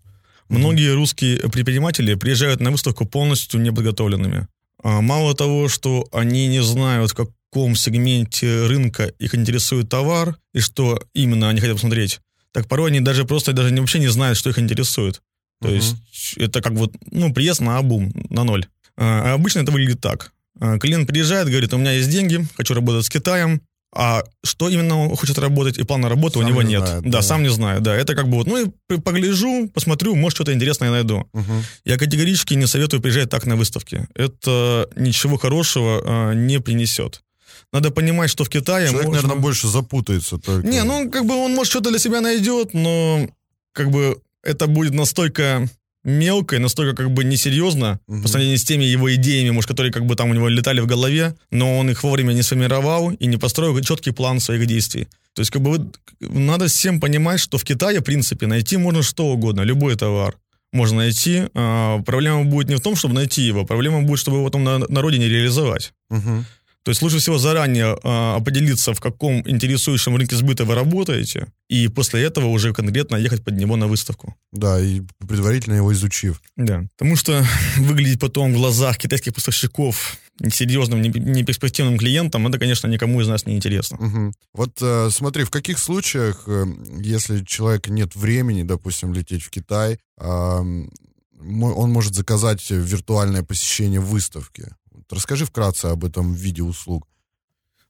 Многие 0.50 0.94
русские 0.94 1.38
предприниматели 1.50 2.16
приезжают 2.16 2.60
на 2.60 2.72
выставку 2.72 3.06
полностью 3.06 3.62
неподготовленными. 3.62 4.48
А 4.84 5.02
мало 5.02 5.36
того, 5.36 5.70
что 5.70 6.08
они 6.12 6.48
не 6.48 6.64
знают, 6.64 7.12
в 7.12 7.16
каком 7.16 7.76
сегменте 7.76 8.66
рынка 8.66 9.06
их 9.20 9.36
интересует 9.36 9.90
товар 9.90 10.38
и 10.54 10.60
что 10.60 11.02
именно 11.14 11.50
они 11.50 11.60
хотят 11.60 11.76
посмотреть, 11.76 12.20
так 12.52 12.68
порой 12.68 12.90
они 12.90 13.00
даже 13.00 13.26
просто 13.26 13.54
даже 13.54 13.76
вообще 13.76 14.00
не 14.00 14.08
знают, 14.08 14.38
что 14.38 14.50
их 14.50 14.58
интересует. 14.58 15.22
То 15.62 15.70
uh-huh. 15.70 15.76
есть 15.76 15.96
это 16.38 16.62
как 16.62 16.74
вот, 16.74 16.96
ну, 17.12 17.34
приезд 17.34 17.62
на 17.62 17.78
обум, 17.78 18.12
на 18.30 18.44
ноль. 18.44 18.66
А 18.98 19.34
обычно 19.34 19.60
это 19.60 19.72
выглядит 19.72 20.02
так. 20.02 20.32
А 20.60 20.78
клиент 20.78 21.08
приезжает, 21.08 21.48
говорит, 21.48 21.74
у 21.74 21.78
меня 21.78 21.92
есть 21.92 22.10
деньги, 22.10 22.46
хочу 22.56 22.74
работать 22.74 23.06
с 23.06 23.10
Китаем, 23.10 23.62
а 23.94 24.24
что 24.44 24.70
именно 24.70 25.00
он 25.00 25.16
хочет 25.16 25.38
работать 25.40 25.78
и 25.78 25.84
плана 25.84 26.10
работы 26.10 26.36
сам 26.36 26.46
у 26.46 26.48
него 26.48 26.62
не 26.62 26.74
нет. 26.74 26.86
Знает, 26.86 27.04
да, 27.04 27.10
да, 27.10 27.22
сам 27.22 27.44
не 27.44 27.50
знаю. 27.50 27.82
Да, 27.82 27.96
это 27.96 28.16
как 28.16 28.28
бы 28.28 28.38
вот, 28.38 28.48
ну, 28.48 28.66
и 28.66 28.98
погляжу, 29.00 29.70
посмотрю, 29.74 30.16
может, 30.16 30.38
что-то 30.38 30.54
интересное 30.54 30.92
найду. 30.92 31.28
Угу. 31.34 31.54
Я 31.86 31.98
категорически 31.98 32.54
не 32.54 32.68
советую 32.68 33.02
приезжать 33.02 33.30
так 33.30 33.46
на 33.46 33.56
выставки. 33.56 34.08
Это 34.14 34.88
ничего 34.96 35.38
хорошего 35.38 36.02
а, 36.06 36.34
не 36.34 36.60
принесет. 36.60 37.24
Надо 37.72 37.92
понимать, 37.92 38.30
что 38.30 38.44
в 38.44 38.50
Китае 38.50 38.88
Человек, 38.88 39.08
можно... 39.08 39.22
наверное, 39.22 39.42
больше 39.42 39.68
запутается 39.68 40.38
только. 40.38 40.68
Не, 40.68 40.84
ну, 40.84 41.10
как 41.10 41.26
бы 41.26 41.36
он, 41.36 41.54
может, 41.54 41.72
что-то 41.72 41.90
для 41.90 42.00
себя 42.00 42.22
найдет, 42.22 42.74
но 42.74 43.28
как 43.74 43.90
бы 43.92 44.22
это 44.44 44.68
будет 44.68 44.94
настолько 44.94 45.68
мелко 46.04 46.56
и 46.56 46.60
настолько 46.60 46.96
как 46.96 47.12
бы 47.12 47.24
несерьезно 47.24 48.00
угу. 48.08 48.22
по 48.22 48.28
сравнению 48.28 48.58
с 48.58 48.64
теми 48.64 48.84
его 48.84 49.14
идеями, 49.16 49.52
может, 49.52 49.68
которые 49.68 49.92
как 49.92 50.06
бы 50.06 50.16
там 50.16 50.30
у 50.30 50.34
него 50.34 50.48
летали 50.48 50.80
в 50.80 50.86
голове, 50.86 51.36
но 51.52 51.78
он 51.78 51.90
их 51.90 52.04
вовремя 52.04 52.34
не 52.34 52.42
сформировал 52.42 53.12
и 53.12 53.28
не 53.28 53.38
построил 53.38 53.80
четкий 53.82 54.12
план 54.12 54.40
своих 54.40 54.66
действий. 54.66 55.08
То 55.34 55.42
есть 55.42 55.52
как 55.52 55.62
бы 55.62 55.92
надо 56.20 56.68
всем 56.68 57.00
понимать, 57.00 57.40
что 57.40 57.58
в 57.58 57.64
Китае, 57.64 58.00
в 58.00 58.04
принципе, 58.04 58.48
найти 58.48 58.78
можно 58.78 59.04
что 59.04 59.28
угодно, 59.28 59.62
любой 59.62 59.96
товар 59.96 60.36
можно 60.72 60.98
найти. 60.98 61.44
А, 61.54 62.00
проблема 62.02 62.46
будет 62.46 62.70
не 62.70 62.76
в 62.76 62.82
том, 62.82 62.96
чтобы 62.96 63.16
найти 63.16 63.42
его, 63.42 63.66
проблема 63.66 64.02
будет, 64.02 64.20
чтобы 64.20 64.38
его 64.38 64.46
потом 64.46 64.64
на, 64.64 64.80
на 64.80 65.02
родине 65.02 65.28
реализовать. 65.28 65.94
Угу. 66.10 66.46
То 66.84 66.92
есть 66.92 67.02
лучше 67.02 67.20
всего 67.20 67.38
заранее 67.38 67.98
э, 68.02 68.36
определиться, 68.36 68.94
в 68.94 69.02
каком 69.02 69.48
интересующем 69.50 70.16
рынке 70.16 70.36
сбыта 70.36 70.66
вы 70.66 70.76
работаете, 70.76 71.48
и 71.68 71.88
после 71.88 72.24
этого 72.24 72.48
уже 72.48 72.74
конкретно 72.74 73.18
ехать 73.18 73.44
под 73.44 73.56
него 73.56 73.76
на 73.76 73.88
выставку. 73.88 74.36
Да, 74.52 74.80
и 74.80 75.02
предварительно 75.28 75.76
его 75.76 75.92
изучив. 75.94 76.42
Да, 76.56 76.84
потому 76.98 77.16
что 77.16 77.46
выглядеть 77.78 78.20
потом 78.20 78.54
в 78.54 78.56
глазах 78.56 78.98
китайских 78.98 79.34
поставщиков 79.34 80.18
несерьезным, 80.40 81.02
неперспективным 81.02 81.98
клиентам, 81.98 82.48
это, 82.48 82.58
конечно, 82.58 82.88
никому 82.88 83.22
из 83.22 83.28
нас 83.28 83.46
не 83.46 83.56
интересно. 83.56 83.98
Угу. 83.98 84.34
Вот 84.54 84.78
э, 84.82 85.10
смотри, 85.12 85.44
в 85.44 85.52
каких 85.52 85.80
случаях, 85.80 86.44
э, 86.48 86.66
если 87.02 87.42
у 87.42 87.46
человека 87.46 87.92
нет 87.92 88.16
времени, 88.16 88.64
допустим, 88.64 89.14
лететь 89.14 89.44
в 89.44 89.50
Китай, 89.50 90.00
э, 90.18 90.26
он 90.26 91.92
может 91.92 92.16
заказать 92.16 92.70
виртуальное 92.70 93.44
посещение 93.44 94.00
выставки? 94.00 94.70
Расскажи 95.10 95.46
вкратце 95.46 95.86
об 95.86 96.06
этом 96.06 96.34
виде 96.34 96.64
услуг. 96.64 97.08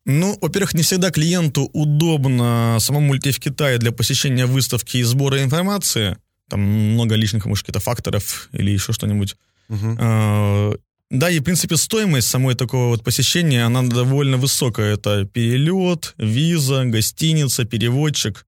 Ну, 0.05 0.37
во-первых, 0.41 0.73
не 0.73 0.81
всегда 0.81 1.11
клиенту 1.11 1.69
удобно 1.73 2.77
самому 2.79 3.13
лететь 3.13 3.37
в 3.37 3.39
Китай 3.39 3.77
для 3.77 3.91
посещения 3.91 4.45
выставки 4.45 4.97
и 4.97 5.03
сбора 5.03 5.43
информации. 5.43 6.17
Там 6.49 6.61
много 6.61 7.15
личных, 7.15 7.45
может, 7.45 7.65
каких-то 7.65 7.79
факторов 7.79 8.49
или 8.53 8.71
еще 8.71 8.93
что-нибудь. 8.93 9.35
Uh-huh. 9.69 10.79
Да, 11.11 11.29
и, 11.29 11.39
в 11.39 11.43
принципе, 11.43 11.75
стоимость 11.75 12.27
самой 12.27 12.55
такого 12.55 12.89
вот 12.89 13.03
посещения, 13.03 13.65
она 13.65 13.81
довольно 13.81 14.37
высокая. 14.37 14.93
Это 14.93 15.25
перелет, 15.25 16.13
виза, 16.17 16.85
гостиница, 16.85 17.65
переводчик. 17.65 18.45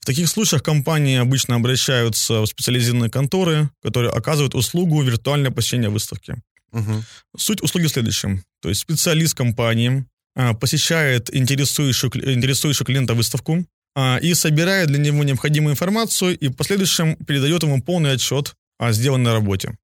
В 0.00 0.06
таких 0.06 0.28
случаях 0.28 0.62
компании 0.62 1.18
обычно 1.18 1.56
обращаются 1.56 2.40
в 2.40 2.46
специализированные 2.46 3.10
конторы, 3.10 3.70
которые 3.82 4.12
оказывают 4.12 4.54
услугу 4.54 5.02
виртуального 5.02 5.52
посещения 5.52 5.88
выставки. 5.88 6.36
Угу. 6.72 7.04
Суть 7.36 7.62
услуги 7.62 7.86
в 7.86 7.90
следующем. 7.90 8.42
То 8.60 8.68
есть 8.68 8.80
специалист 8.80 9.34
компании 9.34 10.06
а, 10.34 10.54
посещает 10.54 11.34
интересующую, 11.34 12.10
интересующую 12.34 12.86
клиента 12.86 13.14
выставку 13.14 13.64
а, 13.94 14.18
и 14.18 14.34
собирает 14.34 14.88
для 14.88 14.98
него 14.98 15.24
необходимую 15.24 15.72
информацию 15.72 16.38
и 16.38 16.48
в 16.48 16.54
последующем 16.54 17.16
передает 17.16 17.62
ему 17.62 17.82
полный 17.82 18.12
отчет 18.12 18.54
о 18.78 18.92
сделанной 18.92 19.32
работе. 19.32 19.76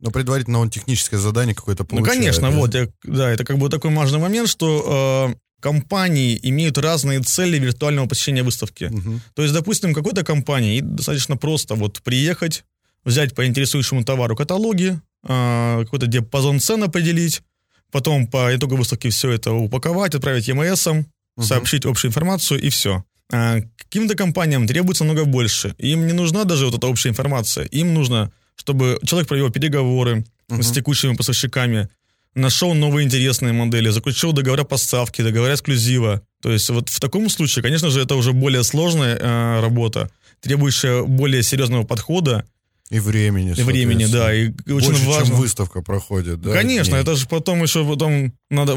Но 0.00 0.10
предварительно 0.10 0.58
он 0.58 0.70
техническое 0.70 1.18
задание 1.18 1.54
какое-то 1.54 1.82
ну, 1.84 1.88
получает. 1.88 2.18
Ну, 2.18 2.20
конечно, 2.20 2.50
да? 2.50 2.56
вот, 2.56 2.74
я, 2.74 2.88
да, 3.04 3.30
это 3.30 3.44
как 3.44 3.58
бы 3.58 3.68
такой 3.68 3.94
важный 3.94 4.18
момент, 4.18 4.48
что 4.48 5.30
э, 5.32 5.34
компании 5.60 6.38
имеют 6.42 6.78
разные 6.78 7.20
цели 7.20 7.58
виртуального 7.58 8.06
посещения 8.06 8.42
выставки. 8.42 8.84
Угу. 8.84 9.20
То 9.34 9.42
есть, 9.42 9.54
допустим, 9.54 9.94
какой-то 9.94 10.22
компании 10.24 10.80
достаточно 10.80 11.36
просто 11.36 11.74
вот 11.74 12.02
приехать, 12.02 12.64
взять 13.04 13.34
по 13.34 13.46
интересующему 13.46 14.04
товару 14.04 14.36
каталоги, 14.36 15.00
какой-то 15.26 16.06
диапазон 16.06 16.60
цен 16.60 16.82
определить, 16.84 17.42
потом 17.90 18.26
по 18.26 18.54
итогу 18.54 18.76
выставки 18.76 19.10
все 19.10 19.30
это 19.30 19.52
упаковать, 19.52 20.14
отправить 20.14 20.48
ЕМС, 20.48 20.86
угу. 20.86 21.04
сообщить 21.42 21.86
общую 21.86 22.10
информацию 22.10 22.60
и 22.60 22.68
все. 22.68 23.04
А 23.32 23.60
каким-то 23.76 24.14
компаниям 24.14 24.66
требуется 24.66 25.04
много 25.04 25.24
больше. 25.24 25.74
Им 25.78 26.06
не 26.06 26.12
нужна 26.12 26.44
даже 26.44 26.66
вот 26.66 26.76
эта 26.76 26.86
общая 26.86 27.08
информация. 27.08 27.64
Им 27.66 27.94
нужно, 27.94 28.32
чтобы 28.54 28.98
человек 29.04 29.28
провел 29.28 29.50
переговоры 29.50 30.24
угу. 30.48 30.62
с 30.62 30.70
текущими 30.70 31.14
поставщиками, 31.14 31.88
нашел 32.34 32.74
новые 32.74 33.04
интересные 33.04 33.52
модели, 33.52 33.88
заключил 33.88 34.32
договора 34.32 34.64
поставки, 34.64 35.22
договора 35.22 35.54
эксклюзива. 35.54 36.22
То 36.42 36.52
есть 36.52 36.70
вот 36.70 36.88
в 36.88 37.00
таком 37.00 37.28
случае, 37.28 37.62
конечно 37.62 37.90
же, 37.90 38.00
это 38.00 38.14
уже 38.14 38.32
более 38.32 38.62
сложная 38.62 39.16
э, 39.16 39.60
работа, 39.60 40.10
требующая 40.40 41.02
более 41.02 41.42
серьезного 41.42 41.84
подхода, 41.84 42.44
и 42.88 43.00
времени. 43.00 43.52
И 43.56 43.62
времени, 43.62 44.06
да. 44.06 44.32
И 44.32 44.52
очень 44.66 44.90
Больше, 44.90 45.06
важно. 45.06 45.26
чем 45.26 45.36
выставка 45.36 45.82
проходит, 45.82 46.40
да? 46.40 46.52
Конечно, 46.52 46.94
это 46.94 47.16
же 47.16 47.26
потом 47.26 47.62
еще 47.62 47.84
потом 47.84 48.32
надо, 48.48 48.76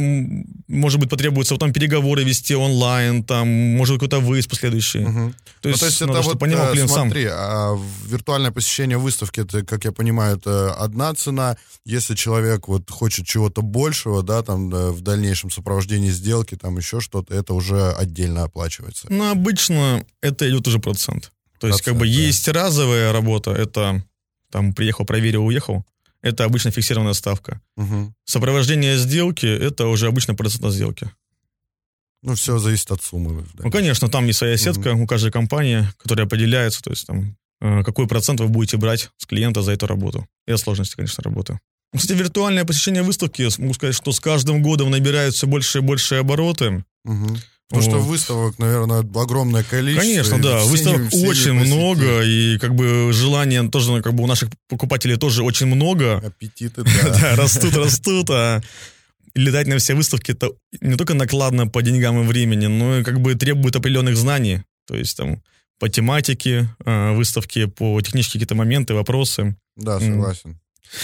может 0.68 1.00
быть, 1.00 1.12
потребуется 1.12 1.54
потом 1.54 1.74
переговоры 1.74 2.24
вести 2.24 2.56
онлайн, 2.56 3.24
там, 3.24 3.48
может 3.48 3.96
быть, 3.96 4.10
какой-то 4.10 4.26
выезд 4.26 4.50
последующий. 4.50 5.06
Угу. 5.06 5.34
То 5.62 5.70
есть, 5.70 5.74
ну, 5.74 5.74
то 5.80 5.86
есть 5.86 6.02
надо, 6.02 6.14
это 6.14 6.22
вот, 6.24 6.40
понимал 6.40 6.70
э, 6.70 6.72
клиент 6.72 6.90
смотри, 6.90 7.28
сам. 7.28 7.36
а 7.38 7.80
виртуальное 8.08 8.52
посещение 8.52 8.98
выставки, 8.98 9.42
это, 9.42 9.64
как 9.64 9.86
я 9.86 9.92
понимаю, 9.92 10.38
это 10.38 10.74
одна 10.74 11.14
цена. 11.14 11.58
Если 11.86 12.16
человек 12.16 12.68
вот 12.68 12.90
хочет 12.90 13.28
чего-то 13.28 13.62
большего, 13.62 14.24
да, 14.24 14.42
там, 14.42 14.72
в 14.72 15.02
дальнейшем 15.02 15.52
сопровождении 15.52 16.10
сделки, 16.10 16.56
там 16.56 16.78
еще 16.78 17.00
что-то, 17.00 17.36
это 17.36 17.54
уже 17.54 17.92
отдельно 17.92 18.44
оплачивается. 18.44 19.06
Ну, 19.10 19.30
обычно 19.30 20.04
это 20.22 20.50
идет 20.50 20.68
уже 20.68 20.80
процент. 20.80 21.32
То 21.60 21.68
есть, 21.68 21.82
как 21.82 21.96
бы 21.96 22.08
есть 22.08 22.48
разовая 22.48 23.12
работа, 23.12 23.52
это 23.52 24.04
там 24.52 24.74
приехал, 24.74 25.06
проверил, 25.06 25.46
уехал. 25.46 25.86
Это 26.22 26.44
обычно 26.44 26.72
фиксированная 26.72 27.14
ставка. 27.14 27.62
Угу. 27.78 28.14
Сопровождение 28.26 28.98
сделки 28.98 29.46
это 29.46 29.88
уже 29.88 30.08
обычно 30.08 30.36
процент 30.36 30.64
на 30.64 30.72
сделке. 30.72 31.12
Ну, 32.22 32.36
все 32.36 32.58
зависит 32.58 32.92
от 32.92 33.02
суммы. 33.02 33.46
Да. 33.54 33.64
Ну, 33.66 33.72
конечно, 33.72 34.10
там 34.10 34.26
есть 34.26 34.40
своя 34.40 34.58
сетка 34.58 34.94
угу. 34.94 35.04
у 35.04 35.08
каждой 35.08 35.32
компании, 35.32 35.88
которая 35.98 36.26
определяется, 36.26 36.82
то 36.82 36.90
есть 36.90 37.08
там 37.08 37.38
э, 37.62 37.84
какой 37.84 38.08
процент 38.08 38.42
вы 38.42 38.50
будете 38.50 38.76
брать 38.76 39.10
с 39.18 39.26
клиента 39.26 39.62
за 39.62 39.72
эту 39.72 39.88
работу. 39.88 40.28
И 40.46 40.52
от 40.52 40.60
сложности, 40.60 40.96
конечно, 40.96 41.24
работы. 41.24 41.60
Кстати, 41.96 42.18
виртуальное 42.18 42.66
посещение 42.66 43.02
выставки, 43.02 43.48
могу 43.60 43.74
сказать, 43.74 43.96
что 43.96 44.12
с 44.12 44.20
каждым 44.20 44.62
годом 44.62 44.92
набирают 44.92 45.34
все 45.36 45.48
больше 45.48 45.80
и 45.80 45.82
больше 45.82 46.16
обороты. 46.16 46.84
Угу. 47.06 47.38
Потому 47.70 47.92
вот. 47.92 47.98
что 47.98 48.04
выставок, 48.04 48.60
наверное, 48.60 49.00
огромное 49.00 49.64
количество. 49.64 50.02
Конечно, 50.02 50.42
да, 50.42 50.64
выставок 50.64 51.14
не, 51.14 51.28
очень 51.28 51.54
много, 51.54 52.24
и 52.24 52.58
как 52.58 52.74
бы 52.74 53.12
желания 53.14 53.62
тоже, 53.70 54.02
как 54.02 54.16
бы 54.16 54.24
у 54.24 54.28
наших 54.28 54.50
покупателей 54.68 55.18
тоже 55.18 55.44
очень 55.44 55.68
много. 55.68 56.18
Аппетиты, 56.18 56.84
да. 56.84 57.20
Да, 57.22 57.36
растут, 57.36 57.76
растут, 57.76 58.30
а 58.32 58.62
летать 59.36 59.68
на 59.68 59.78
все 59.78 59.94
выставки 59.94 60.32
это 60.32 60.50
не 60.82 60.96
только 60.96 61.14
накладно 61.14 61.68
по 61.68 61.84
деньгам 61.84 62.24
и 62.24 62.26
времени, 62.26 62.66
но 62.66 63.00
и 63.00 63.04
как 63.04 63.20
бы 63.22 63.36
требует 63.36 63.76
определенных 63.76 64.18
знаний. 64.18 64.64
То 64.88 64.96
есть 64.96 65.16
там 65.16 65.44
по 65.78 65.90
тематике 65.90 66.76
а, 66.84 67.14
выставки, 67.14 67.66
по 67.66 68.02
технические 68.02 68.40
какие-то 68.40 68.56
моменты, 68.56 68.96
вопросы. 68.96 69.56
Да, 69.76 70.00
согласен. 70.00 70.60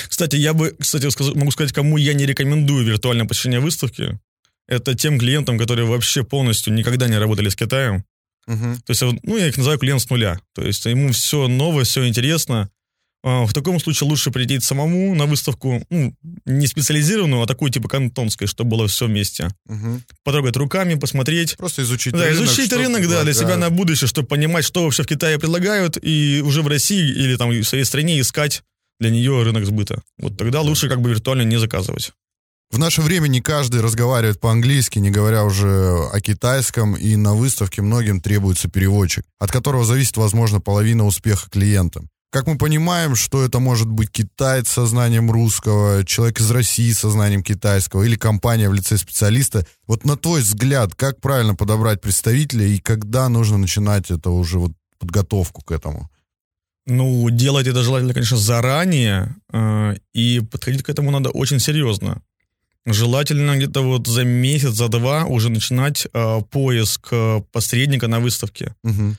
Кстати, 0.10 0.36
я 0.36 0.54
бы, 0.54 0.76
кстати, 0.80 1.08
могу 1.38 1.52
сказать, 1.52 1.72
кому 1.72 1.98
я 1.98 2.14
не 2.14 2.26
рекомендую 2.26 2.84
виртуальное 2.84 3.28
посещение 3.28 3.60
выставки 3.60 4.20
это 4.68 4.96
тем 4.96 5.20
клиентам, 5.20 5.58
которые 5.58 5.86
вообще 5.86 6.24
полностью 6.24 6.74
никогда 6.74 7.08
не 7.08 7.18
работали 7.18 7.50
с 7.50 7.56
Китаем. 7.56 8.04
Угу. 8.48 8.76
То 8.86 8.92
есть, 8.92 9.02
ну, 9.02 9.38
я 9.38 9.48
их 9.48 9.58
называю 9.58 9.80
клиент 9.80 10.02
с 10.02 10.10
нуля. 10.10 10.40
То 10.54 10.64
есть, 10.64 10.86
ему 10.86 11.12
все 11.12 11.48
новое, 11.48 11.84
все 11.84 12.08
интересно. 12.08 12.70
А, 13.24 13.46
в 13.48 13.54
таком 13.54 13.80
случае 13.80 14.08
лучше 14.08 14.30
прийти 14.30 14.60
самому 14.60 15.16
на 15.16 15.26
выставку, 15.26 15.84
ну, 15.90 16.16
не 16.46 16.68
специализированную, 16.68 17.42
а 17.42 17.48
такую 17.48 17.72
типа 17.72 17.90
кантонской, 17.90 18.46
чтобы 18.46 18.78
было 18.78 18.88
все 18.88 19.08
вместе. 19.08 19.50
Угу. 19.68 20.02
Потрогать 20.24 20.56
руками, 20.58 20.94
посмотреть. 20.94 21.58
Просто 21.58 21.82
изучить 21.82 22.14
да, 22.14 22.26
рынок. 22.26 22.44
изучить 22.44 22.72
рынок, 22.72 23.10
да, 23.10 23.24
для 23.24 23.34
себя 23.34 23.58
на 23.58 23.72
будущее, 23.72 24.08
чтобы 24.08 24.28
понимать, 24.28 24.64
что 24.64 24.84
вообще 24.84 25.02
в 25.02 25.08
Китае 25.08 25.40
предлагают, 25.40 25.98
и 26.00 26.44
уже 26.46 26.62
в 26.62 26.68
России 26.68 27.04
или 27.04 27.36
там 27.36 27.50
в 27.50 27.64
своей 27.64 27.84
стране 27.84 28.22
искать 28.22 28.62
для 29.00 29.10
нее 29.10 29.42
рынок 29.42 29.66
сбыта. 29.66 30.04
Вот 30.20 30.38
тогда 30.38 30.62
лучше 30.62 30.88
как 30.88 31.02
бы 31.02 31.10
виртуально 31.10 31.42
не 31.42 31.58
заказывать. 31.58 32.12
В 32.72 32.78
наше 32.78 33.02
время 33.02 33.28
не 33.28 33.42
каждый 33.42 33.82
разговаривает 33.82 34.40
по-английски, 34.40 35.00
не 35.00 35.12
говоря 35.12 35.46
уже 35.46 36.10
о 36.12 36.20
китайском, 36.20 36.96
и 36.96 37.16
на 37.16 37.34
выставке 37.34 37.82
многим 37.82 38.20
требуется 38.20 38.70
переводчик, 38.70 39.24
от 39.40 39.52
которого 39.52 39.86
зависит, 39.86 40.18
возможно, 40.18 40.60
половина 40.60 41.06
успеха 41.06 41.50
клиента. 41.50 42.02
Как 42.32 42.48
мы 42.48 42.58
понимаем, 42.58 43.16
что 43.16 43.46
это 43.46 43.60
может 43.60 43.88
быть 43.88 44.12
китаец 44.12 44.68
со 44.68 44.86
знанием 44.88 45.32
русского, 45.32 46.04
человек 46.04 46.42
из 46.42 46.52
России 46.52 46.92
со 46.92 47.10
знанием 47.10 47.44
китайского 47.44 48.04
или 48.04 48.18
компания 48.18 48.68
в 48.68 48.74
лице 48.74 48.98
специалиста. 48.98 49.66
Вот 49.88 50.04
на 50.04 50.18
твой 50.18 50.42
взгляд, 50.42 50.96
как 50.96 51.22
правильно 51.22 51.56
подобрать 51.56 52.02
представителя 52.02 52.66
и 52.66 52.80
когда 52.80 53.30
нужно 53.30 53.58
начинать 53.58 54.12
это 54.12 54.32
уже 54.32 54.60
вот 54.60 54.74
подготовку 55.00 55.62
к 55.62 55.72
этому? 55.72 56.10
Ну, 56.88 57.30
делать 57.30 57.68
это 57.68 57.82
желательно, 57.84 58.14
конечно, 58.14 58.38
заранее, 58.38 59.36
э, 59.54 59.96
и 60.14 60.42
подходить 60.42 60.84
к 60.84 60.90
этому 60.90 61.12
надо 61.12 61.30
очень 61.30 61.60
серьезно. 61.60 62.22
Желательно 62.86 63.56
где-то 63.58 63.82
вот 63.82 64.08
за 64.08 64.24
месяц, 64.24 64.74
за 64.74 64.88
два 64.88 65.26
уже 65.26 65.50
начинать 65.50 66.08
э, 66.14 66.42
поиск 66.52 67.08
э, 67.12 67.42
посредника 67.52 68.08
на 68.08 68.20
выставке. 68.20 68.76
Угу. 68.84 69.16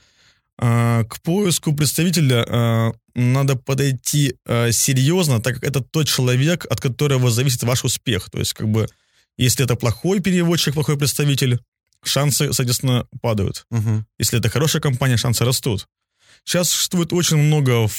Э, 0.59 1.03
к 1.03 1.21
поиску 1.21 1.73
представителя 1.73 2.45
э, 2.47 2.93
надо 3.13 3.55
подойти 3.55 4.35
э, 4.45 4.71
серьезно, 4.71 5.41
так 5.41 5.55
как 5.55 5.63
это 5.65 5.81
тот 5.81 6.07
человек, 6.07 6.65
от 6.69 6.79
которого 6.79 7.29
зависит 7.29 7.63
ваш 7.63 7.83
успех. 7.83 8.29
То 8.29 8.39
есть, 8.39 8.53
как 8.53 8.69
бы, 8.69 8.87
если 9.37 9.65
это 9.65 9.75
плохой 9.75 10.21
переводчик, 10.21 10.73
плохой 10.73 10.97
представитель, 10.97 11.59
шансы, 12.03 12.53
соответственно, 12.53 13.05
падают. 13.21 13.65
Угу. 13.71 14.05
Если 14.17 14.39
это 14.39 14.49
хорошая 14.49 14.81
компания, 14.81 15.17
шансы 15.17 15.43
растут. 15.43 15.87
Сейчас 16.47 16.69
существует 16.69 17.11
очень 17.11 17.35
много 17.35 17.89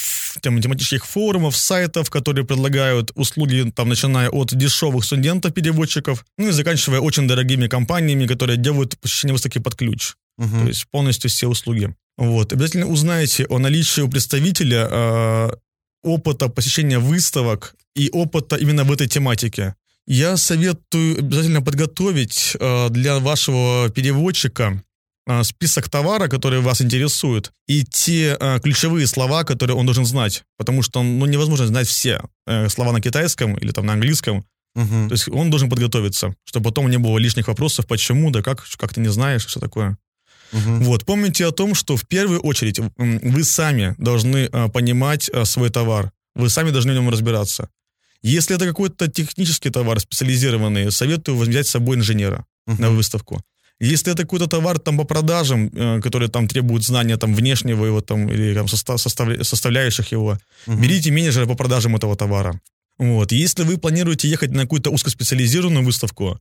там, 0.40 0.62
тематических 0.62 1.04
форумов, 1.04 1.54
сайтов, 1.54 2.08
которые 2.08 2.46
предлагают 2.46 3.12
услуги, 3.14 3.70
там, 3.76 3.90
начиная 3.90 4.30
от 4.30 4.54
дешевых 4.56 5.04
студентов-переводчиков, 5.04 6.24
ну 6.38 6.48
и 6.48 6.52
заканчивая 6.52 7.00
очень 7.00 7.28
дорогими 7.28 7.66
компаниями, 7.66 8.26
которые 8.26 8.56
делают 8.56 8.98
посещение 8.98 9.34
выставки 9.34 9.58
под 9.58 9.74
ключ. 9.74 10.14
Uh-huh. 10.40 10.62
То 10.62 10.68
есть 10.68 10.86
полностью 10.90 11.28
все 11.28 11.46
услуги. 11.46 11.94
Вот. 12.16 12.54
Обязательно 12.54 12.86
узнаете 12.86 13.44
о 13.50 13.58
наличии 13.58 14.00
у 14.00 14.08
представителя 14.08 14.88
э, 14.90 15.50
опыта 16.02 16.48
посещения 16.48 16.98
выставок 16.98 17.74
и 17.94 18.08
опыта 18.10 18.56
именно 18.56 18.84
в 18.84 18.92
этой 18.92 19.08
тематике. 19.08 19.74
Я 20.06 20.38
советую 20.38 21.18
обязательно 21.18 21.60
подготовить 21.60 22.56
э, 22.58 22.88
для 22.88 23.18
вашего 23.18 23.90
переводчика 23.90 24.82
список 25.42 25.88
товара, 25.88 26.28
который 26.28 26.60
вас 26.60 26.80
интересует, 26.80 27.52
и 27.66 27.84
те 27.84 28.36
э, 28.38 28.60
ключевые 28.60 29.06
слова, 29.06 29.44
которые 29.44 29.76
он 29.76 29.86
должен 29.86 30.06
знать, 30.06 30.44
потому 30.56 30.82
что 30.82 31.02
ну, 31.02 31.26
невозможно 31.26 31.66
знать 31.66 31.86
все 31.86 32.22
э, 32.46 32.68
слова 32.68 32.92
на 32.92 33.00
китайском 33.00 33.56
или 33.56 33.72
там 33.72 33.86
на 33.86 33.92
английском. 33.92 34.44
Мгм. 34.74 35.08
То 35.08 35.14
есть 35.14 35.28
он 35.28 35.50
должен 35.50 35.68
подготовиться, 35.68 36.34
чтобы 36.44 36.70
потом 36.70 36.90
не 36.90 36.98
было 36.98 37.18
лишних 37.18 37.48
вопросов, 37.48 37.86
почему, 37.86 38.30
да 38.30 38.42
как, 38.42 38.64
как 38.76 38.94
ты 38.94 39.00
не 39.00 39.08
знаешь, 39.08 39.46
что 39.46 39.60
такое. 39.60 39.98
Мгм. 40.52 40.84
Вот, 40.84 41.04
помните 41.04 41.46
о 41.46 41.52
том, 41.52 41.74
что 41.74 41.96
в 41.96 42.06
первую 42.06 42.40
очередь 42.40 42.80
вы 42.96 43.44
сами 43.44 43.94
должны 43.98 44.48
а, 44.52 44.68
понимать 44.68 45.28
а, 45.28 45.44
свой 45.44 45.70
товар, 45.70 46.12
вы 46.34 46.48
сами 46.48 46.70
должны 46.70 46.92
в 46.92 46.94
нем 46.94 47.10
разбираться. 47.10 47.68
Если 48.22 48.56
это 48.56 48.66
какой-то 48.66 49.08
технический 49.08 49.70
товар 49.70 50.00
специализированный, 50.00 50.90
советую 50.90 51.36
взять 51.36 51.66
с 51.66 51.70
собой 51.70 51.96
инженера 51.96 52.46
Мгм. 52.66 52.82
на 52.82 52.90
выставку. 52.90 53.42
Если 53.80 54.12
это 54.12 54.22
какой-то 54.22 54.46
товар 54.48 54.78
там 54.78 54.96
по 54.96 55.04
продажам, 55.04 55.70
э, 55.72 56.00
который 56.00 56.28
там 56.28 56.48
требует 56.48 56.82
знания 56.82 57.16
там 57.16 57.34
внешнего 57.34 57.86
его 57.86 58.00
там 58.00 58.28
или 58.28 58.54
там 58.54 58.66
состав- 58.68 59.00
составля- 59.00 59.44
составляющих 59.44 60.12
его, 60.12 60.38
Мгм. 60.66 60.80
берите 60.82 61.10
менеджера 61.12 61.46
по 61.46 61.54
продажам 61.54 61.94
этого 61.96 62.16
товара. 62.16 62.60
Вот. 62.98 63.30
Если 63.32 63.62
вы 63.64 63.78
планируете 63.78 64.28
ехать 64.28 64.50
на 64.50 64.62
какую-то 64.62 64.90
узкоспециализированную 64.90 65.84
выставку, 65.84 66.38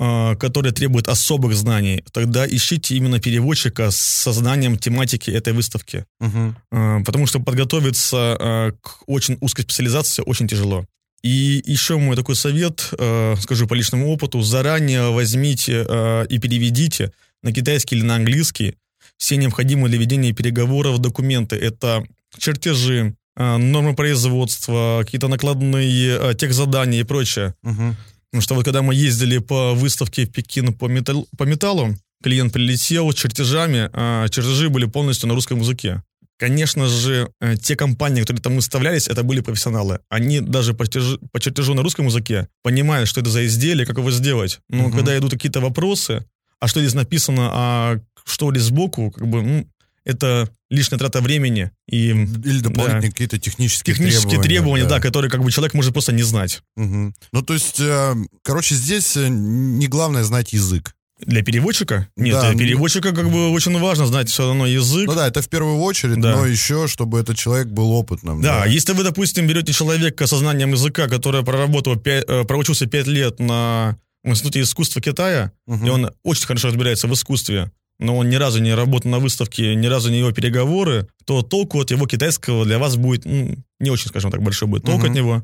а, 0.00 0.36
которая 0.36 0.72
требует 0.72 1.08
особых 1.08 1.54
знаний, 1.54 2.04
тогда 2.12 2.46
ищите 2.46 2.94
именно 2.96 3.18
переводчика 3.20 3.90
со 3.90 4.32
знанием 4.32 4.78
тематики 4.78 5.30
этой 5.30 5.52
выставки. 5.52 6.04
Мгм. 6.20 6.56
А, 6.70 7.00
Потому 7.04 7.26
что 7.26 7.40
подготовиться 7.40 8.16
а, 8.16 8.72
к 8.80 9.02
очень 9.06 9.36
узкой 9.40 9.62
специализации 9.62 10.22
очень 10.24 10.46
тяжело. 10.48 10.86
И 11.22 11.62
еще 11.64 11.98
мой 11.98 12.16
такой 12.16 12.36
совет, 12.36 12.90
а, 12.98 13.34
скажу 13.40 13.66
по 13.66 13.74
личному 13.74 14.08
опыту, 14.10 14.40
заранее 14.42 15.10
возьмите 15.10 15.84
а, 15.88 16.22
и 16.24 16.38
переведите 16.38 17.12
на 17.42 17.52
китайский 17.52 17.96
или 17.96 18.04
на 18.04 18.16
английский 18.16 18.74
все 19.16 19.36
необходимые 19.36 19.90
для 19.90 19.98
ведения 19.98 20.32
переговоров 20.32 20.98
документы. 21.00 21.56
Это 21.56 22.04
чертежи, 22.38 23.14
а, 23.36 23.58
нормы 23.58 23.94
производства, 23.94 25.02
какие-то 25.04 25.28
накладные 25.28 26.18
а, 26.18 26.34
техзадания 26.34 27.00
и 27.00 27.04
прочее. 27.04 27.54
Мгм. 27.62 27.96
Потому 28.30 28.42
что 28.42 28.54
вот 28.54 28.64
когда 28.64 28.82
мы 28.82 28.94
ездили 28.94 29.38
по 29.38 29.74
выставке 29.74 30.26
в 30.26 30.32
Пекин 30.32 30.72
по, 30.74 30.86
метал- 30.86 31.26
по 31.36 31.44
металлу, 31.44 31.96
клиент 32.22 32.52
прилетел 32.52 33.10
с 33.10 33.14
чертежами, 33.14 33.88
а 33.92 34.28
чертежи 34.28 34.68
были 34.68 34.84
полностью 34.84 35.28
на 35.28 35.34
русском 35.34 35.60
языке. 35.60 36.02
Конечно 36.38 36.86
же, 36.86 37.30
э, 37.40 37.56
те 37.56 37.74
компании, 37.74 38.20
которые 38.20 38.40
там 38.42 38.54
выставлялись, 38.54 39.08
это 39.08 39.22
были 39.24 39.40
профессионалы. 39.40 39.98
Они 40.08 40.40
даже 40.40 40.72
по 40.72 40.84
чертежу, 40.86 41.18
по 41.32 41.40
чертежу 41.40 41.74
на 41.74 41.82
русском 41.82 42.06
языке 42.06 42.48
понимают, 42.62 43.08
что 43.08 43.20
это 43.20 43.28
за 43.30 43.44
изделие, 43.46 43.84
как 43.86 43.98
его 43.98 44.10
сделать. 44.12 44.60
Но 44.68 44.84
Мгм. 44.84 44.92
когда 44.92 45.18
идут 45.18 45.32
какие-то 45.32 45.60
вопросы, 45.60 46.24
а 46.60 46.68
что 46.68 46.80
здесь 46.80 46.94
написано, 46.94 47.48
а 47.52 48.00
что 48.24 48.50
ли 48.52 48.60
сбоку, 48.60 49.10
как 49.10 49.26
бы, 49.26 49.42
ну, 49.42 49.66
это 50.04 50.48
лишняя 50.70 50.98
трата 50.98 51.20
времени 51.20 51.70
и 51.90 52.10
Или 52.10 52.60
дополнительные 52.60 53.08
Да. 53.08 53.10
какие-то 53.10 53.38
технические, 53.38 53.94
технические 53.94 54.40
требования, 54.40 54.84
да. 54.84 55.00
которые 55.00 55.30
как 55.30 55.42
бы 55.42 55.50
человек 55.50 55.74
может 55.74 55.92
просто 55.92 56.12
не 56.12 56.22
знать. 56.22 56.62
Мгм. 56.76 57.14
Ну, 57.32 57.42
то 57.42 57.52
есть, 57.54 57.80
э, 57.80 58.14
короче, 58.42 58.74
здесь 58.74 59.16
э, 59.16 59.28
не 59.28 59.86
главное 59.88 60.22
знать 60.24 60.52
язык. 60.52 60.94
Для 61.20 61.42
переводчика? 61.42 62.08
Нет, 62.16 62.34
Да, 62.34 62.50
для 62.52 62.58
переводчика 62.58 63.12
как 63.12 63.30
бы 63.30 63.50
очень 63.50 63.76
важно 63.78 64.06
знать 64.06 64.28
все 64.30 64.46
равно 64.46 64.66
язык. 64.66 65.06
Ну 65.08 65.14
да, 65.14 65.26
это 65.26 65.42
в 65.42 65.48
первую 65.48 65.78
очередь, 65.78 66.20
Да. 66.20 66.36
но 66.36 66.46
еще, 66.46 66.86
чтобы 66.86 67.18
этот 67.18 67.36
человек 67.36 67.68
был 67.68 67.90
опытным. 67.92 68.40
Да, 68.40 68.66
если 68.66 68.92
вы, 68.92 69.02
допустим, 69.02 69.46
берете 69.46 69.72
человека 69.72 70.26
со 70.26 70.36
знанием 70.36 70.70
языка, 70.72 71.08
который 71.08 71.44
проработал, 71.44 71.94
пя- 71.96 72.24
э, 72.26 72.44
проучился 72.44 72.86
пять 72.86 73.06
лет 73.08 73.40
на 73.40 73.96
Институте 74.24 74.60
искусства 74.62 75.00
Китая, 75.00 75.52
Мгм. 75.66 75.86
и 75.86 75.90
он 75.90 76.10
очень 76.22 76.46
хорошо 76.46 76.68
разбирается 76.68 77.08
в 77.08 77.12
искусстве, 77.14 77.72
но 77.98 78.16
он 78.16 78.28
ни 78.28 78.36
разу 78.36 78.60
не 78.60 78.72
работал 78.74 79.10
на 79.10 79.18
выставке, 79.18 79.74
ни 79.74 79.86
разу 79.86 80.10
не 80.10 80.18
его 80.18 80.30
переговоры, 80.32 81.08
то 81.24 81.42
толку 81.42 81.80
от 81.80 81.90
его 81.90 82.06
китайского 82.06 82.64
для 82.64 82.78
вас 82.78 82.96
будет 82.96 83.24
ну, 83.24 83.56
не 83.80 83.90
очень, 83.90 84.08
скажем 84.08 84.30
так, 84.30 84.40
большой 84.42 84.68
будет 84.68 84.84
толк 84.84 84.98
Мгм. 85.02 85.10
от 85.10 85.16
него. 85.16 85.42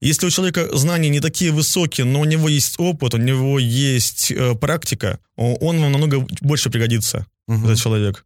Если 0.00 0.26
у 0.26 0.30
человека 0.30 0.74
знания 0.76 1.10
не 1.10 1.20
такие 1.20 1.52
высокие, 1.52 2.06
но 2.06 2.20
у 2.20 2.24
него 2.24 2.48
есть 2.48 2.76
опыт, 2.78 3.14
у 3.14 3.18
него 3.18 3.58
есть 3.58 4.30
э, 4.30 4.54
практика, 4.54 5.18
он 5.36 5.80
вам 5.80 5.92
намного 5.92 6.26
больше 6.40 6.70
пригодится. 6.70 7.26
Мгм. 7.46 7.66
этот 7.66 7.78
человек. 7.78 8.24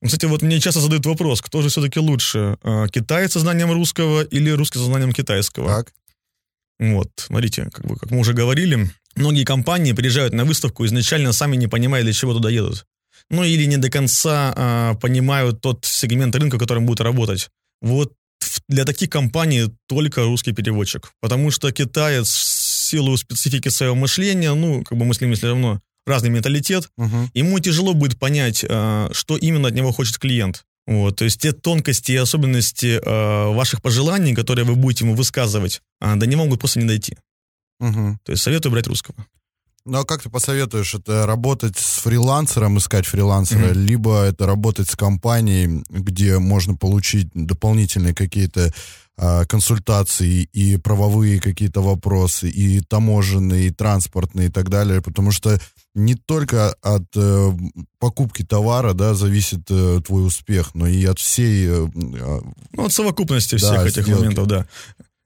Ну, 0.00 0.08
Кстати, 0.08 0.26
вот 0.26 0.42
мне 0.42 0.60
часто 0.60 0.80
задают 0.80 1.06
вопрос, 1.06 1.40
кто 1.40 1.62
же 1.62 1.68
все-таки 1.68 2.00
лучше, 2.00 2.56
а, 2.62 2.88
китаец 2.88 3.32
со 3.32 3.40
знанием 3.40 3.70
русского 3.72 4.22
или 4.22 4.50
русский 4.50 4.78
со 4.78 4.84
знанием 4.84 5.12
китайского? 5.12 5.68
Так. 5.68 5.92
Вот, 6.78 7.10
смотрите, 7.16 7.70
как, 7.72 7.86
бы, 7.86 7.96
как 7.96 8.10
мы 8.10 8.18
уже 8.18 8.32
говорили, 8.32 8.90
многие 9.14 9.44
компании 9.44 9.92
приезжают 9.92 10.34
на 10.34 10.44
выставку 10.44 10.84
изначально 10.84 11.32
сами 11.32 11.56
не 11.56 11.68
понимая, 11.68 12.02
для 12.02 12.12
чего 12.12 12.34
туда 12.34 12.50
едут. 12.50 12.84
Ну 13.30 13.44
или 13.44 13.64
не 13.64 13.76
до 13.76 13.88
конца 13.88 14.52
а, 14.56 14.94
понимают 14.94 15.60
тот 15.60 15.84
сегмент 15.84 16.34
рынка, 16.34 16.58
которым 16.58 16.84
будут 16.84 17.00
работать. 17.00 17.50
Вот 17.80 18.12
для 18.68 18.84
таких 18.84 19.10
компаний 19.10 19.68
только 19.86 20.22
русский 20.24 20.52
переводчик. 20.52 21.12
Потому 21.20 21.50
что 21.50 21.70
китаец 21.72 22.28
в 22.28 22.88
силу 22.90 23.16
специфики 23.16 23.68
своего 23.68 23.94
мышления, 23.94 24.54
ну, 24.54 24.82
как 24.84 24.98
бы 24.98 25.04
мы 25.04 25.14
с 25.14 25.20
ним 25.20 25.34
все 25.34 25.48
равно 25.48 25.80
разный 26.06 26.30
менталитет, 26.30 26.88
Мгм. 26.96 27.30
ему 27.34 27.58
тяжело 27.60 27.94
будет 27.94 28.18
понять, 28.18 28.64
а, 28.68 29.08
что 29.12 29.36
именно 29.36 29.68
от 29.68 29.74
него 29.74 29.92
хочет 29.92 30.18
клиент. 30.18 30.64
Вот, 30.86 31.16
то 31.16 31.24
есть 31.24 31.40
те 31.40 31.52
тонкости 31.52 32.12
и 32.12 32.16
особенности 32.16 33.00
а, 33.04 33.50
ваших 33.52 33.82
пожеланий, 33.82 34.34
которые 34.34 34.64
вы 34.64 34.74
будете 34.74 35.04
ему 35.04 35.14
высказывать, 35.14 35.80
а, 36.00 36.16
до 36.16 36.26
него 36.26 36.44
могут 36.44 36.58
просто 36.58 36.80
не 36.80 36.86
дойти. 36.86 37.16
Мгм. 37.78 38.18
То 38.24 38.32
есть 38.32 38.42
советую 38.42 38.72
брать 38.72 38.86
русского. 38.88 39.14
Ну, 39.84 39.98
а 39.98 40.04
как 40.04 40.22
ты 40.22 40.30
посоветуешь, 40.30 40.94
это 40.94 41.26
работать 41.26 41.76
с 41.76 41.98
фрилансером, 42.02 42.78
искать 42.78 43.06
фрилансера, 43.06 43.70
Мгм. 43.70 43.78
либо 43.84 44.22
это 44.24 44.46
работать 44.46 44.88
с 44.88 44.94
компанией, 44.96 45.82
где 45.90 46.38
можно 46.38 46.76
получить 46.76 47.28
дополнительные 47.34 48.14
какие-то 48.14 48.72
а, 49.18 49.44
консультации 49.44 50.48
и 50.54 50.78
правовые 50.78 51.38
какие-то 51.38 51.82
вопросы, 51.82 52.48
и 52.48 52.80
таможенные, 52.80 53.66
и 53.66 53.70
транспортные, 53.70 54.48
и 54.48 54.50
так 54.50 54.70
далее, 54.70 55.02
потому 55.02 55.32
что 55.32 55.60
не 55.94 56.14
только 56.14 56.74
от 56.80 57.04
э, 57.14 57.52
покупки 57.98 58.42
товара, 58.42 58.94
да, 58.94 59.12
зависит 59.14 59.60
э, 59.68 60.00
твой 60.06 60.26
успех, 60.26 60.74
но 60.74 60.86
и 60.86 61.04
от 61.04 61.18
всей 61.18 61.66
э, 61.68 61.86
а, 62.20 62.40
Ну, 62.72 62.86
от 62.86 62.92
совокупности 62.92 63.56
Да, 63.56 63.66
всех 63.74 63.86
этих 63.86 64.04
сделки. 64.04 64.20
моментов, 64.22 64.46
да. 64.46 64.66